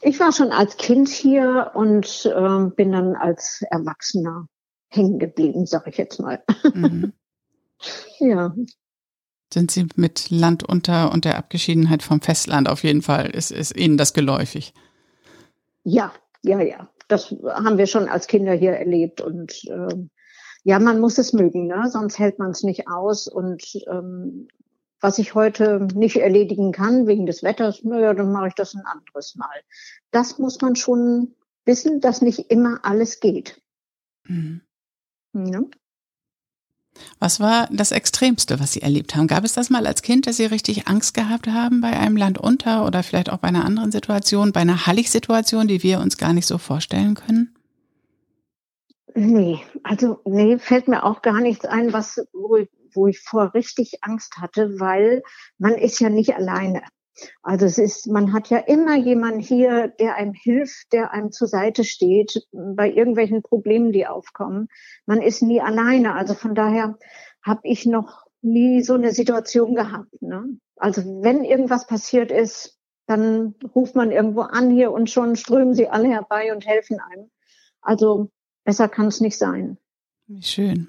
Ich 0.00 0.20
war 0.20 0.32
schon 0.32 0.52
als 0.52 0.76
Kind 0.76 1.08
hier 1.08 1.72
und 1.74 2.26
äh, 2.26 2.70
bin 2.76 2.92
dann 2.92 3.16
als 3.16 3.62
Erwachsener 3.70 4.46
hängen 4.88 5.18
geblieben, 5.18 5.66
sag 5.66 5.86
ich 5.86 5.96
jetzt 5.96 6.20
mal. 6.20 6.42
Mhm. 6.74 7.12
ja. 8.20 8.54
Sind 9.52 9.70
Sie 9.70 9.86
mit 9.96 10.30
Land 10.30 10.62
unter 10.62 11.10
und 11.12 11.24
der 11.24 11.38
Abgeschiedenheit 11.38 12.02
vom 12.02 12.20
Festland 12.20 12.68
auf 12.68 12.84
jeden 12.84 13.02
Fall, 13.02 13.30
ist, 13.30 13.50
ist 13.50 13.74
Ihnen 13.76 13.96
das 13.96 14.12
geläufig? 14.12 14.74
Ja, 15.88 16.12
ja, 16.42 16.60
ja. 16.60 16.90
Das 17.08 17.30
haben 17.30 17.78
wir 17.78 17.86
schon 17.86 18.08
als 18.08 18.26
Kinder 18.26 18.52
hier 18.52 18.72
erlebt 18.72 19.22
und 19.22 19.64
äh, 19.64 19.94
ja, 20.62 20.78
man 20.78 21.00
muss 21.00 21.16
es 21.16 21.32
mögen, 21.32 21.66
ne? 21.66 21.88
sonst 21.90 22.18
hält 22.18 22.38
man 22.38 22.50
es 22.50 22.62
nicht 22.62 22.88
aus. 22.88 23.26
Und 23.26 23.64
ähm, 23.90 24.48
was 25.00 25.18
ich 25.18 25.34
heute 25.34 25.88
nicht 25.94 26.16
erledigen 26.16 26.72
kann 26.72 27.06
wegen 27.06 27.24
des 27.24 27.42
Wetters, 27.42 27.82
naja, 27.84 28.12
dann 28.12 28.32
mache 28.32 28.48
ich 28.48 28.54
das 28.54 28.74
ein 28.74 28.84
anderes 28.84 29.34
Mal. 29.36 29.62
Das 30.10 30.38
muss 30.38 30.60
man 30.60 30.76
schon 30.76 31.34
wissen, 31.64 32.00
dass 32.00 32.20
nicht 32.20 32.50
immer 32.50 32.80
alles 32.82 33.20
geht. 33.20 33.62
Mhm. 34.26 34.60
Ja. 35.32 35.62
Was 37.18 37.40
war 37.40 37.68
das 37.70 37.92
Extremste, 37.92 38.60
was 38.60 38.72
Sie 38.72 38.82
erlebt 38.82 39.14
haben? 39.14 39.26
Gab 39.26 39.44
es 39.44 39.52
das 39.52 39.70
mal 39.70 39.86
als 39.86 40.02
Kind, 40.02 40.26
dass 40.26 40.36
Sie 40.36 40.46
richtig 40.46 40.88
Angst 40.88 41.14
gehabt 41.14 41.48
haben 41.48 41.80
bei 41.80 41.98
einem 41.98 42.16
Land 42.16 42.38
unter 42.38 42.86
oder 42.86 43.02
vielleicht 43.02 43.30
auch 43.30 43.38
bei 43.38 43.48
einer 43.48 43.64
anderen 43.64 43.92
Situation, 43.92 44.52
bei 44.52 44.60
einer 44.60 44.86
Hallig-Situation, 44.86 45.68
die 45.68 45.82
wir 45.82 46.00
uns 46.00 46.16
gar 46.16 46.32
nicht 46.32 46.46
so 46.46 46.58
vorstellen 46.58 47.14
können? 47.14 47.54
Nee, 49.14 49.58
also 49.82 50.20
nee, 50.24 50.58
fällt 50.58 50.86
mir 50.86 51.04
auch 51.04 51.22
gar 51.22 51.40
nichts 51.40 51.64
ein, 51.64 51.92
was, 51.92 52.20
wo, 52.32 52.58
wo 52.94 53.06
ich 53.08 53.20
vor 53.20 53.52
richtig 53.54 54.02
Angst 54.02 54.38
hatte, 54.38 54.78
weil 54.78 55.22
man 55.58 55.74
ist 55.74 56.00
ja 56.00 56.08
nicht 56.08 56.36
alleine. 56.36 56.82
Also 57.42 57.66
es 57.66 57.78
ist, 57.78 58.06
man 58.06 58.32
hat 58.32 58.48
ja 58.48 58.58
immer 58.58 58.96
jemanden 58.96 59.40
hier, 59.40 59.88
der 59.88 60.16
einem 60.16 60.34
hilft, 60.34 60.92
der 60.92 61.12
einem 61.12 61.32
zur 61.32 61.48
Seite 61.48 61.84
steht 61.84 62.46
bei 62.52 62.90
irgendwelchen 62.90 63.42
Problemen, 63.42 63.92
die 63.92 64.06
aufkommen. 64.06 64.68
Man 65.06 65.20
ist 65.20 65.42
nie 65.42 65.60
alleine. 65.60 66.14
Also 66.14 66.34
von 66.34 66.54
daher 66.54 66.98
habe 67.42 67.60
ich 67.64 67.86
noch 67.86 68.24
nie 68.42 68.82
so 68.82 68.94
eine 68.94 69.12
Situation 69.12 69.74
gehabt. 69.74 70.22
Ne? 70.22 70.58
Also 70.76 71.02
wenn 71.22 71.44
irgendwas 71.44 71.86
passiert 71.86 72.30
ist, 72.30 72.78
dann 73.06 73.54
ruft 73.74 73.94
man 73.94 74.12
irgendwo 74.12 74.42
an 74.42 74.70
hier 74.70 74.92
und 74.92 75.10
schon 75.10 75.34
strömen 75.36 75.74
sie 75.74 75.88
alle 75.88 76.08
herbei 76.08 76.52
und 76.52 76.66
helfen 76.66 77.00
einem. 77.00 77.30
Also 77.80 78.30
besser 78.64 78.88
kann 78.88 79.06
es 79.06 79.20
nicht 79.20 79.38
sein. 79.38 79.78
Wie 80.26 80.42
schön. 80.42 80.88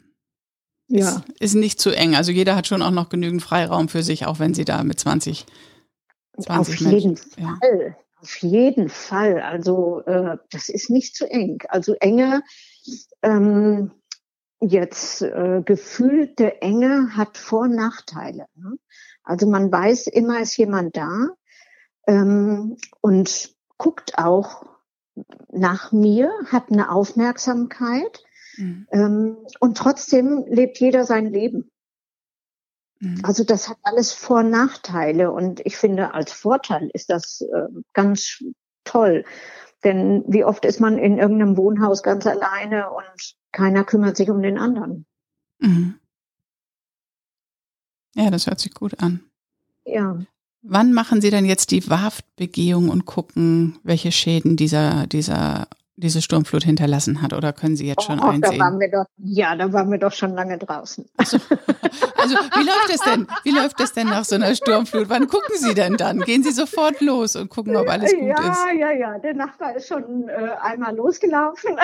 Ja. 0.88 1.10
Ist, 1.10 1.42
ist 1.42 1.54
nicht 1.56 1.80
zu 1.80 1.92
eng. 1.92 2.16
Also 2.16 2.32
jeder 2.32 2.56
hat 2.56 2.68
schon 2.68 2.82
auch 2.82 2.92
noch 2.92 3.10
genügend 3.10 3.42
Freiraum 3.42 3.88
für 3.88 4.04
sich, 4.04 4.26
auch 4.26 4.40
wenn 4.40 4.54
sie 4.54 4.66
da 4.66 4.84
mit 4.84 5.00
20 5.00 5.46
auf 6.48 6.74
jeden 6.76 7.18
Fall. 7.18 7.44
Ja. 7.44 7.58
Auf 8.22 8.36
jeden 8.38 8.90
Fall. 8.90 9.42
Also 9.42 10.02
äh, 10.02 10.38
das 10.52 10.70
ist 10.70 10.90
nicht 10.90 11.16
zu 11.16 11.30
eng. 11.30 11.60
Also 11.70 11.94
Enge, 11.94 12.44
ähm, 13.22 13.92
jetzt 14.60 15.22
äh, 15.22 15.62
gefühlte 15.64 16.62
Enge 16.62 17.16
hat 17.16 17.38
Vor- 17.38 17.62
und 17.62 17.76
Nachteile. 17.76 18.48
Ne? 18.56 18.78
Also 19.24 19.48
man 19.48 19.72
weiß, 19.72 20.08
immer 20.08 20.42
ist 20.42 20.58
jemand 20.58 20.98
da 20.98 21.30
ähm, 22.08 22.78
und 23.02 23.56
guckt 23.78 24.18
auch 24.18 24.66
nach 25.52 25.92
mir, 25.92 26.32
hat 26.48 26.72
eine 26.72 26.92
Aufmerksamkeit 26.92 28.24
mhm. 28.58 28.88
ähm, 28.92 29.38
und 29.60 29.78
trotzdem 29.78 30.46
lebt 30.48 30.80
jeder 30.80 31.06
sein 31.06 31.28
Leben. 31.28 31.72
Mhm. 33.00 33.20
Also 33.24 33.44
das 33.44 33.70
hat 33.70 33.78
alles 33.84 34.12
Vor- 34.14 34.40
und 34.40 34.50
Nachteile 34.50 35.32
und 35.32 35.60
ich 35.66 35.78
finde, 35.78 36.14
als 36.14 36.32
Vorteil 36.32 36.90
ist 36.94 37.10
das 37.10 37.42
äh, 37.42 37.68
ganz 37.94 38.44
toll. 38.84 39.26
Denn 39.84 40.24
wie 40.28 40.44
oft 40.44 40.66
ist 40.66 40.80
man 40.80 40.98
in 40.98 41.18
irgendeinem 41.18 41.56
Wohnhaus 41.56 42.04
ganz 42.04 42.28
alleine 42.28 42.90
und 42.92 43.36
keiner 43.52 43.84
kümmert 43.86 44.18
sich 44.18 44.30
um 44.30 44.42
den 44.42 44.58
anderen. 44.58 45.06
Mhm. 45.60 45.96
Ja, 48.16 48.30
das 48.30 48.48
hört 48.48 48.60
sich 48.60 48.74
gut 48.74 49.00
an. 49.00 49.22
Ja. 49.86 50.20
Wann 50.62 50.92
machen 50.92 51.22
Sie 51.22 51.30
denn 51.30 51.46
jetzt 51.46 51.72
die 51.72 51.90
Warftbegehung 51.90 52.90
und 52.90 53.06
gucken, 53.06 53.80
welche 53.84 54.12
Schäden 54.12 54.58
dieser, 54.58 55.08
dieser 55.08 55.68
diese 56.00 56.22
Sturmflut 56.22 56.64
hinterlassen 56.64 57.22
hat 57.22 57.34
oder 57.34 57.54
können 57.54 57.76
Sie 57.76 57.88
jetzt 57.88 58.04
schon 58.04 58.20
oh, 58.20 58.28
einsehen? 58.28 58.58
Da 58.58 58.64
waren 58.66 58.80
wir 58.80 58.90
doch, 58.90 59.06
ja, 59.18 59.56
da 59.56 59.72
waren 59.74 59.92
wir 59.92 59.98
doch 59.98 60.14
schon 60.14 60.34
lange 60.34 60.58
draußen. 60.58 61.10
Also, 61.18 61.38
also 62.18 62.36
wie 62.36 62.66
läuft 62.66 62.90
es 62.94 63.02
denn? 63.02 63.28
Wie 63.44 63.52
läuft 63.52 63.80
es 63.80 63.94
denn 63.94 64.08
nach 64.08 64.26
so 64.26 64.36
einer 64.36 64.56
Sturmflut? 64.56 65.10
Wann 65.10 65.28
gucken 65.28 65.56
Sie 65.56 65.74
denn 65.74 65.98
dann? 65.98 66.22
Gehen 66.22 66.44
Sie 66.44 66.52
sofort 66.52 67.02
los 67.02 67.36
und 67.36 67.50
gucken, 67.50 67.76
ob 67.76 67.90
alles 67.90 68.14
gut 68.14 68.28
ja, 68.28 68.52
ist? 68.52 68.66
Ja, 68.66 68.72
ja, 68.72 68.92
ja. 68.92 69.20
Der 69.20 69.34
Nachbar 69.34 69.76
ist 69.76 69.88
schon 69.88 70.28
äh, 70.30 70.50
einmal 70.62 70.96
losgelaufen 70.96 71.76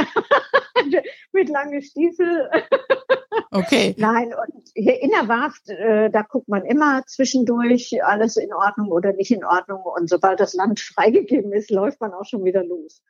mit 1.34 1.50
langen 1.50 1.82
Stiefeln. 1.82 2.48
Okay. 3.52 3.96
Nein, 3.98 4.28
und 4.28 4.70
hier 4.74 5.02
in 5.02 5.12
der 5.12 5.28
Warft, 5.28 5.70
äh, 5.70 6.10
da 6.10 6.22
guckt 6.22 6.48
man 6.48 6.66
immer 6.66 7.04
zwischendurch, 7.06 8.04
alles 8.04 8.38
in 8.38 8.54
Ordnung 8.54 8.90
oder 8.90 9.14
nicht 9.14 9.32
in 9.32 9.44
Ordnung. 9.44 9.82
Und 9.84 10.10
sobald 10.10 10.40
das 10.40 10.54
Land 10.54 10.80
freigegeben 10.80 11.52
ist, 11.52 11.70
läuft 11.70 12.02
man 12.02 12.14
auch 12.14 12.26
schon 12.26 12.44
wieder 12.44 12.64
los. 12.64 13.02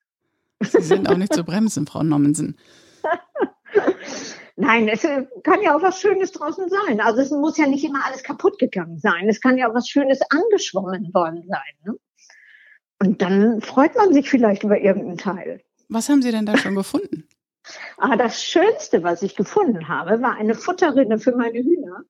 Sie 0.72 0.82
sind 0.82 1.10
auch 1.10 1.18
nicht 1.18 1.34
zu 1.34 1.44
bremsen, 1.44 1.88
Frau 1.88 2.04
Nommensen. 2.04 2.58
Nein, 4.58 4.88
es 4.88 5.04
äh, 5.04 5.26
kann 5.44 5.62
ja 5.62 5.76
auch 5.76 5.82
was 5.82 6.00
Schönes 6.00 6.32
draußen 6.32 6.70
sein. 6.70 7.02
Also 7.02 7.22
es 7.22 7.32
muss 7.32 7.58
ja 7.58 7.68
nicht 7.68 7.84
immer 7.84 8.06
alles 8.06 8.24
kaputt 8.24 8.58
gegangen 8.58 9.00
sein. 9.00 9.28
Es 9.28 9.42
kann 9.42 9.58
ja 9.58 9.70
auch 9.70 9.76
was 9.76 9.90
Schönes 9.90 10.20
angeschwommen 10.30 11.14
worden 11.14 11.44
sein. 11.48 11.74
Ne? 11.84 11.96
Und 13.02 13.22
dann 13.22 13.62
freut 13.62 13.96
man 13.96 14.14
sich 14.14 14.30
vielleicht 14.30 14.64
über 14.64 14.80
irgendeinen 14.80 15.18
Teil. 15.18 15.62
Was 15.90 16.08
haben 16.08 16.22
Sie 16.22 16.32
denn 16.32 16.46
da 16.46 16.58
schon 16.58 16.76
gefunden? 16.76 17.28
ah, 17.98 18.16
das 18.16 18.44
Schönste, 18.44 19.04
was 19.04 19.22
ich 19.22 19.36
gefunden 19.36 19.90
habe, 19.90 20.22
war 20.22 20.36
eine 20.36 20.56
Futterrinne 20.56 21.20
für 21.20 21.36
meine 21.36 21.60
Hühner. 21.60 22.04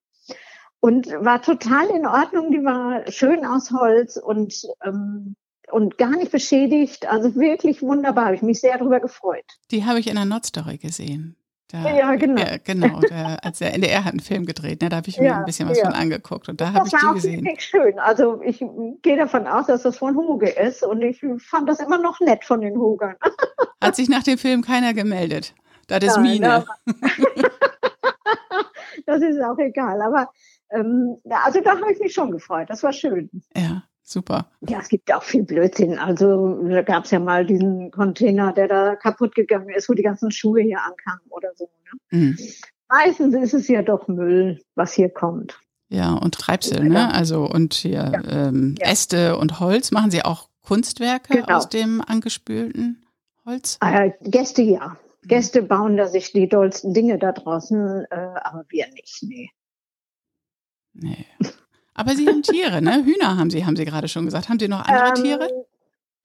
Und 0.79 1.07
war 1.07 1.41
total 1.41 1.89
in 1.89 2.05
Ordnung. 2.05 2.51
Die 2.51 2.63
war 2.63 3.11
schön 3.11 3.43
aus 3.43 3.71
Holz 3.71 4.17
und 4.17 4.67
ähm, 4.83 5.35
und 5.71 5.97
gar 5.97 6.11
nicht 6.11 6.31
beschädigt. 6.31 7.07
Also 7.07 7.35
wirklich 7.35 7.81
wunderbar. 7.81 8.25
Habe 8.25 8.35
ich 8.35 8.41
mich 8.41 8.61
sehr 8.61 8.77
darüber 8.77 8.99
gefreut. 8.99 9.45
Die 9.71 9.85
habe 9.85 9.99
ich 9.99 10.07
in 10.07 10.15
der 10.15 10.25
Nordstory 10.25 10.77
gesehen. 10.77 11.35
Da, 11.71 11.95
ja, 11.95 12.15
genau. 12.15 12.41
Ja, 12.41 12.57
genau. 12.63 12.99
Der, 12.99 13.43
als 13.43 13.57
der 13.57 13.73
NDR 13.73 14.05
hat 14.05 14.11
einen 14.11 14.19
Film 14.19 14.45
gedreht, 14.45 14.81
ne, 14.81 14.89
da 14.89 14.97
habe 14.97 15.09
ich 15.09 15.17
mir 15.17 15.25
ja, 15.25 15.39
ein 15.39 15.45
bisschen 15.45 15.67
was 15.67 15.79
ja. 15.79 15.85
von 15.85 15.95
angeguckt 15.95 16.47
und 16.47 16.61
da 16.61 16.73
habe 16.73 16.87
ich 16.87 16.93
die 16.93 17.13
gesehen. 17.13 17.43
Das 17.43 17.53
war 17.53 17.59
schön. 17.59 17.99
Also 17.99 18.41
ich 18.43 18.63
gehe 19.01 19.17
davon 19.17 19.47
aus, 19.47 19.65
dass 19.65 19.81
das 19.81 19.97
von 19.97 20.15
Hoge 20.15 20.47
ist 20.47 20.83
und 20.83 21.01
ich 21.01 21.25
fand 21.39 21.67
das 21.67 21.79
immer 21.79 21.97
noch 21.97 22.19
nett 22.19 22.45
von 22.45 22.61
den 22.61 22.77
Hogern. 22.77 23.15
Hat 23.81 23.95
sich 23.95 24.09
nach 24.09 24.23
dem 24.23 24.37
Film 24.37 24.61
keiner 24.61 24.93
gemeldet. 24.93 25.55
Das 25.87 26.03
ist 26.03 26.19
Mine. 26.19 26.65
das 29.05 29.21
ist 29.21 29.41
auch 29.41 29.57
egal. 29.57 30.01
Aber 30.01 30.29
ähm, 30.71 31.17
also 31.29 31.61
da 31.61 31.71
habe 31.71 31.91
ich 31.91 31.99
mich 31.99 32.13
schon 32.13 32.31
gefreut. 32.31 32.69
Das 32.69 32.83
war 32.83 32.93
schön. 32.93 33.29
Ja. 33.55 33.83
Super. 34.07 34.51
Ja, 34.61 34.79
es 34.79 34.87
gibt 34.87 35.11
auch 35.11 35.23
viel 35.23 35.43
Blödsinn. 35.43 35.97
Also 35.97 36.61
da 36.69 36.83
gab 36.83 37.05
es 37.05 37.11
ja 37.11 37.19
mal 37.19 37.43
diesen 37.43 37.89
Container, 37.89 38.53
der 38.53 38.67
da 38.67 38.95
kaputt 38.95 39.33
gegangen 39.33 39.69
ist, 39.69 39.89
wo 39.89 39.93
die 39.93 40.03
ganzen 40.03 40.29
Schuhe 40.29 40.61
hier 40.61 40.79
ankamen 40.79 41.25
oder 41.31 41.49
so. 41.55 41.67
Ne? 42.11 42.19
Mhm. 42.19 42.37
Meistens 42.87 43.33
ist 43.33 43.55
es 43.55 43.67
ja 43.67 43.81
doch 43.81 44.07
Müll, 44.07 44.61
was 44.75 44.93
hier 44.93 45.09
kommt. 45.09 45.59
Ja, 45.89 46.13
und 46.13 46.35
Treibsel, 46.35 46.83
ja. 46.83 46.89
ne? 46.89 47.13
Also 47.13 47.49
und 47.49 47.73
hier 47.73 48.11
ja. 48.13 48.47
Ähm, 48.47 48.75
ja. 48.79 48.91
Äste 48.91 49.37
und 49.37 49.59
Holz. 49.59 49.91
Machen 49.91 50.11
Sie 50.11 50.23
auch 50.23 50.49
Kunstwerke 50.61 51.41
genau. 51.41 51.57
aus 51.57 51.69
dem 51.69 51.99
angespülten 52.05 53.03
Holz? 53.43 53.79
Äh, 53.81 54.11
Gäste 54.21 54.61
ja. 54.61 54.97
Mhm. 55.23 55.27
Gäste 55.27 55.63
bauen 55.63 55.97
da 55.97 56.07
sich 56.07 56.31
die 56.31 56.47
dollsten 56.47 56.93
Dinge 56.93 57.17
da 57.17 57.31
draußen, 57.31 58.05
äh, 58.11 58.15
aber 58.15 58.65
wir 58.69 58.87
nicht, 58.91 59.23
nee. 59.23 59.49
Nee. 60.93 61.25
Aber 61.95 62.13
Sie 62.13 62.27
haben 62.27 62.43
Tiere, 62.43 62.81
ne? 62.81 63.03
Hühner 63.05 63.37
haben 63.37 63.49
Sie, 63.49 63.65
haben 63.65 63.75
Sie 63.75 63.85
gerade 63.85 64.07
schon 64.07 64.25
gesagt. 64.25 64.49
Haben 64.49 64.59
Sie 64.59 64.67
noch 64.67 64.85
andere 64.85 65.07
ähm, 65.07 65.23
Tiere? 65.23 65.65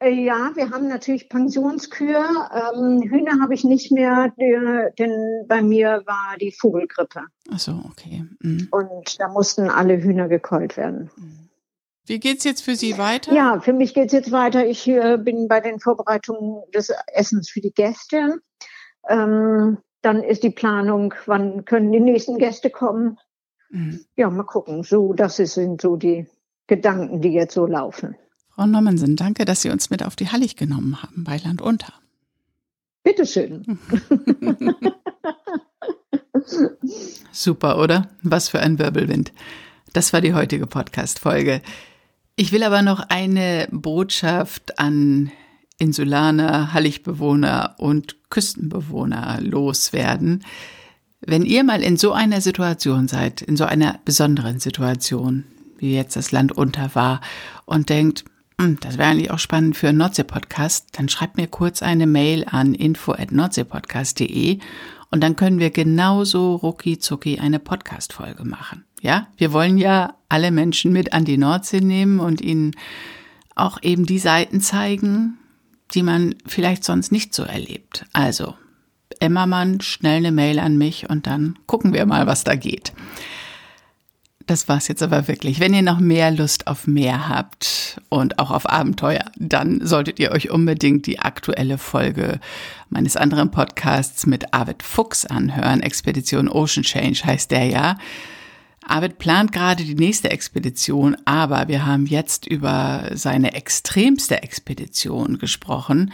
Äh, 0.01 0.11
ja, 0.11 0.51
wir 0.55 0.71
haben 0.71 0.89
natürlich 0.89 1.29
Pensionskühe. 1.29 2.19
Ähm, 2.19 3.03
Hühner 3.03 3.41
habe 3.41 3.55
ich 3.55 3.65
nicht 3.65 3.93
mehr, 3.93 4.33
denn 4.37 5.45
bei 5.47 5.63
mir 5.63 6.03
war 6.07 6.37
die 6.41 6.53
Vogelgrippe. 6.53 7.23
Ach 7.53 7.59
so, 7.59 7.81
okay. 7.91 8.25
Mhm. 8.41 8.69
Und 8.71 9.21
da 9.21 9.29
mussten 9.29 9.71
alle 9.71 10.03
Hühner 10.03 10.29
gekeult 10.29 10.77
werden. 10.77 11.11
Mhm. 11.17 11.49
Wie 12.07 12.19
geht's 12.19 12.43
jetzt 12.43 12.63
für 12.63 12.75
Sie 12.75 12.99
weiter? 12.99 13.33
Ja, 13.33 13.61
für 13.61 13.73
mich 13.73 13.95
geht's 13.95 14.13
jetzt 14.13 14.33
weiter. 14.33 14.67
Ich 14.67 14.89
äh, 14.89 15.17
bin 15.17 15.47
bei 15.47 15.61
den 15.61 15.79
Vorbereitungen 15.79 16.63
des 16.75 16.93
Essens 17.15 17.49
für 17.49 17.61
die 17.61 17.73
Gäste. 17.73 18.41
Ähm, 19.09 19.79
dann 20.03 20.23
ist 20.23 20.43
die 20.43 20.51
Planung, 20.51 21.15
wann 21.27 21.65
können 21.65 21.93
die 21.93 22.01
nächsten 22.01 22.39
Gäste 22.39 22.71
kommen. 22.71 23.19
Mhm. 23.71 24.05
Ja, 24.17 24.31
mal 24.31 24.45
gucken. 24.45 24.83
So, 24.83 25.13
das 25.13 25.37
sind 25.37 25.81
so 25.81 25.97
die 25.97 26.27
Gedanken, 26.67 27.21
die 27.21 27.31
jetzt 27.31 27.55
so 27.55 27.67
laufen. 27.67 28.17
Frau 28.55 28.67
Nommensen, 28.67 29.17
danke, 29.17 29.45
dass 29.45 29.63
Sie 29.63 29.71
uns 29.71 29.91
mit 29.91 30.05
auf 30.05 30.17
die 30.17 30.29
Hallig 30.29 30.57
genommen 30.57 31.03
haben 31.03 31.25
bei 31.25 31.37
Land 31.39 31.63
unter. 31.63 31.95
Bitteschön. 33.03 33.79
Super, 37.33 37.79
oder? 37.79 38.09
Was 38.23 38.49
für 38.49 38.61
ein 38.61 38.79
Wirbelwind. 38.79 39.33
Das 39.93 40.13
war 40.13 40.21
die 40.21 40.35
heutige 40.35 40.67
Podcast-Folge. 40.67 41.63
Ich 42.37 42.53
will 42.53 42.63
aber 42.63 42.83
noch 42.83 43.01
eine 43.09 43.69
Botschaft 43.71 44.79
an 44.79 45.33
Insulaner, 45.79 46.73
Halligbewohner 46.73 47.77
und 47.79 48.31
Küstenbewohner 48.31 49.39
loswerden. 49.41 50.45
Wenn 51.21 51.45
ihr 51.45 51.65
mal 51.65 51.83
in 51.83 51.97
so 51.97 52.13
einer 52.13 52.41
Situation 52.41 53.09
seid, 53.09 53.43
in 53.43 53.57
so 53.57 53.65
einer 53.65 54.01
besonderen 54.05 54.59
Situation, 54.59 55.45
wie 55.79 55.95
jetzt 55.95 56.17
das 56.17 56.33
Land 56.33 56.53
unter 56.53 56.95
war, 56.95 57.21
und 57.67 57.89
denkt, 57.91 58.25
hm, 58.61 58.79
das 58.81 58.99
wäre 58.99 59.11
eigentlich 59.11 59.31
auch 59.31 59.39
spannend 59.39 59.77
für 59.77 59.89
einen 59.89 59.99
Nordsee-Podcast, 59.99 60.89
dann 60.93 61.09
schreibt 61.09 61.37
mir 61.37 61.47
kurz 61.47 61.83
eine 61.83 62.07
Mail 62.07 62.47
an 62.51 62.75
info.nordseepodcast.de 62.75 64.59
und 65.11 65.23
dann 65.23 65.37
können 65.37 65.59
wir 65.59 65.71
genauso 65.71 66.57
rucki 66.57 66.99
zucki 66.99 67.39
eine 67.39 67.59
Podcast-Folge 67.59 68.45
machen. 68.45 68.85
Ja, 69.01 69.29
wir 69.37 69.53
wollen 69.53 69.79
ja 69.79 70.15
alle 70.29 70.51
Menschen 70.51 70.93
mit 70.93 71.13
an 71.13 71.25
die 71.25 71.39
Nordsee 71.39 71.81
nehmen 71.81 72.21
und 72.21 72.41
ihnen 72.41 72.73
auch 73.55 73.83
eben 73.83 74.07
die 74.07 74.19
Seiten 74.19 74.61
zeigen, 74.61 75.39
die 75.95 76.03
man 76.03 76.35
vielleicht 76.47 76.85
sonst 76.85 77.13
nicht 77.13 77.35
so 77.35 77.43
erlebt. 77.43 78.07
Also 78.13 78.55
Emmermann, 79.21 79.81
schnell 79.81 80.19
eine 80.19 80.33
Mail 80.33 80.59
an 80.59 80.77
mich 80.77 81.09
und 81.09 81.27
dann 81.27 81.59
gucken 81.67 81.93
wir 81.93 82.07
mal, 82.07 82.27
was 82.27 82.45
da 82.45 82.57
geht. 82.57 82.93
Das 84.51 84.69
war's 84.69 84.89
jetzt 84.89 85.03
aber 85.03 85.29
wirklich. 85.29 85.61
Wenn 85.61 85.75
ihr 85.75 85.83
noch 85.83 86.01
mehr 86.01 86.33
Lust 86.33 86.67
auf 86.67 86.89
mehr 86.89 87.29
habt 87.29 88.01
und 88.09 88.41
auch 88.41 88.51
auf 88.51 88.69
Abenteuer, 88.69 89.25
dann 89.37 89.87
solltet 89.87 90.19
ihr 90.19 90.33
euch 90.33 90.51
unbedingt 90.51 91.07
die 91.07 91.21
aktuelle 91.21 91.79
Folge 91.79 92.41
meines 92.89 93.17
anderen 93.17 93.53
Podcasts 93.53 94.27
mit 94.27 94.53
Arvid 94.53 94.83
Fuchs 94.83 95.25
anhören. 95.25 95.81
Expedition 95.83 96.49
Ocean 96.49 96.83
Change 96.83 97.21
heißt 97.25 97.53
der 97.53 97.67
ja. 97.67 97.97
Arvid 98.85 99.19
plant 99.19 99.53
gerade 99.53 99.85
die 99.85 99.95
nächste 99.95 100.33
Expedition, 100.33 101.17
aber 101.27 101.69
wir 101.69 101.87
haben 101.87 102.07
jetzt 102.07 102.45
über 102.45 103.11
seine 103.13 103.55
extremste 103.55 104.43
Expedition 104.43 105.39
gesprochen. 105.39 106.13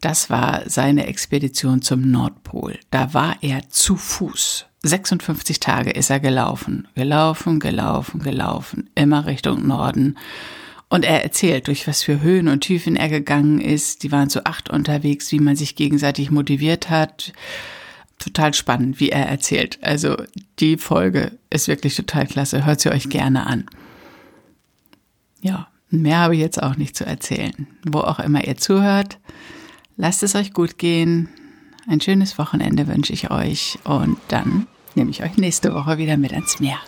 Das 0.00 0.30
war 0.30 0.62
seine 0.66 1.06
Expedition 1.06 1.82
zum 1.82 2.10
Nordpol. 2.10 2.78
Da 2.90 3.14
war 3.14 3.36
er 3.40 3.68
zu 3.68 3.96
Fuß. 3.96 4.66
56 4.82 5.58
Tage 5.58 5.90
ist 5.90 6.10
er 6.10 6.20
gelaufen, 6.20 6.86
gelaufen, 6.94 7.58
gelaufen, 7.58 8.20
gelaufen, 8.20 8.90
immer 8.94 9.26
Richtung 9.26 9.66
Norden. 9.66 10.16
Und 10.88 11.04
er 11.04 11.22
erzählt, 11.22 11.66
durch 11.66 11.86
was 11.88 12.02
für 12.02 12.20
Höhen 12.20 12.48
und 12.48 12.60
Tiefen 12.60 12.96
er 12.96 13.08
gegangen 13.08 13.60
ist. 13.60 14.02
Die 14.02 14.12
waren 14.12 14.30
zu 14.30 14.46
acht 14.46 14.70
unterwegs, 14.70 15.32
wie 15.32 15.40
man 15.40 15.56
sich 15.56 15.74
gegenseitig 15.74 16.30
motiviert 16.30 16.88
hat. 16.88 17.32
Total 18.18 18.54
spannend, 18.54 18.98
wie 19.00 19.10
er 19.10 19.26
erzählt. 19.26 19.78
Also 19.82 20.16
die 20.60 20.78
Folge 20.78 21.32
ist 21.50 21.68
wirklich 21.68 21.94
total 21.94 22.26
klasse. 22.26 22.64
Hört 22.64 22.80
sie 22.80 22.90
euch 22.90 23.10
gerne 23.10 23.46
an. 23.46 23.66
Ja, 25.42 25.68
mehr 25.90 26.18
habe 26.18 26.34
ich 26.34 26.40
jetzt 26.40 26.62
auch 26.62 26.76
nicht 26.76 26.96
zu 26.96 27.04
erzählen. 27.04 27.66
Wo 27.84 27.98
auch 27.98 28.18
immer 28.18 28.46
ihr 28.46 28.56
zuhört, 28.56 29.18
lasst 29.98 30.22
es 30.22 30.34
euch 30.34 30.54
gut 30.54 30.78
gehen. 30.78 31.28
Ein 31.86 32.00
schönes 32.00 32.38
Wochenende 32.38 32.86
wünsche 32.86 33.12
ich 33.12 33.30
euch 33.30 33.78
und 33.84 34.16
dann 34.28 34.66
nehme 34.94 35.10
ich 35.10 35.22
euch 35.22 35.36
nächste 35.36 35.74
Woche 35.74 35.98
wieder 35.98 36.16
mit 36.16 36.32
ans 36.32 36.60
Meer. 36.60 36.78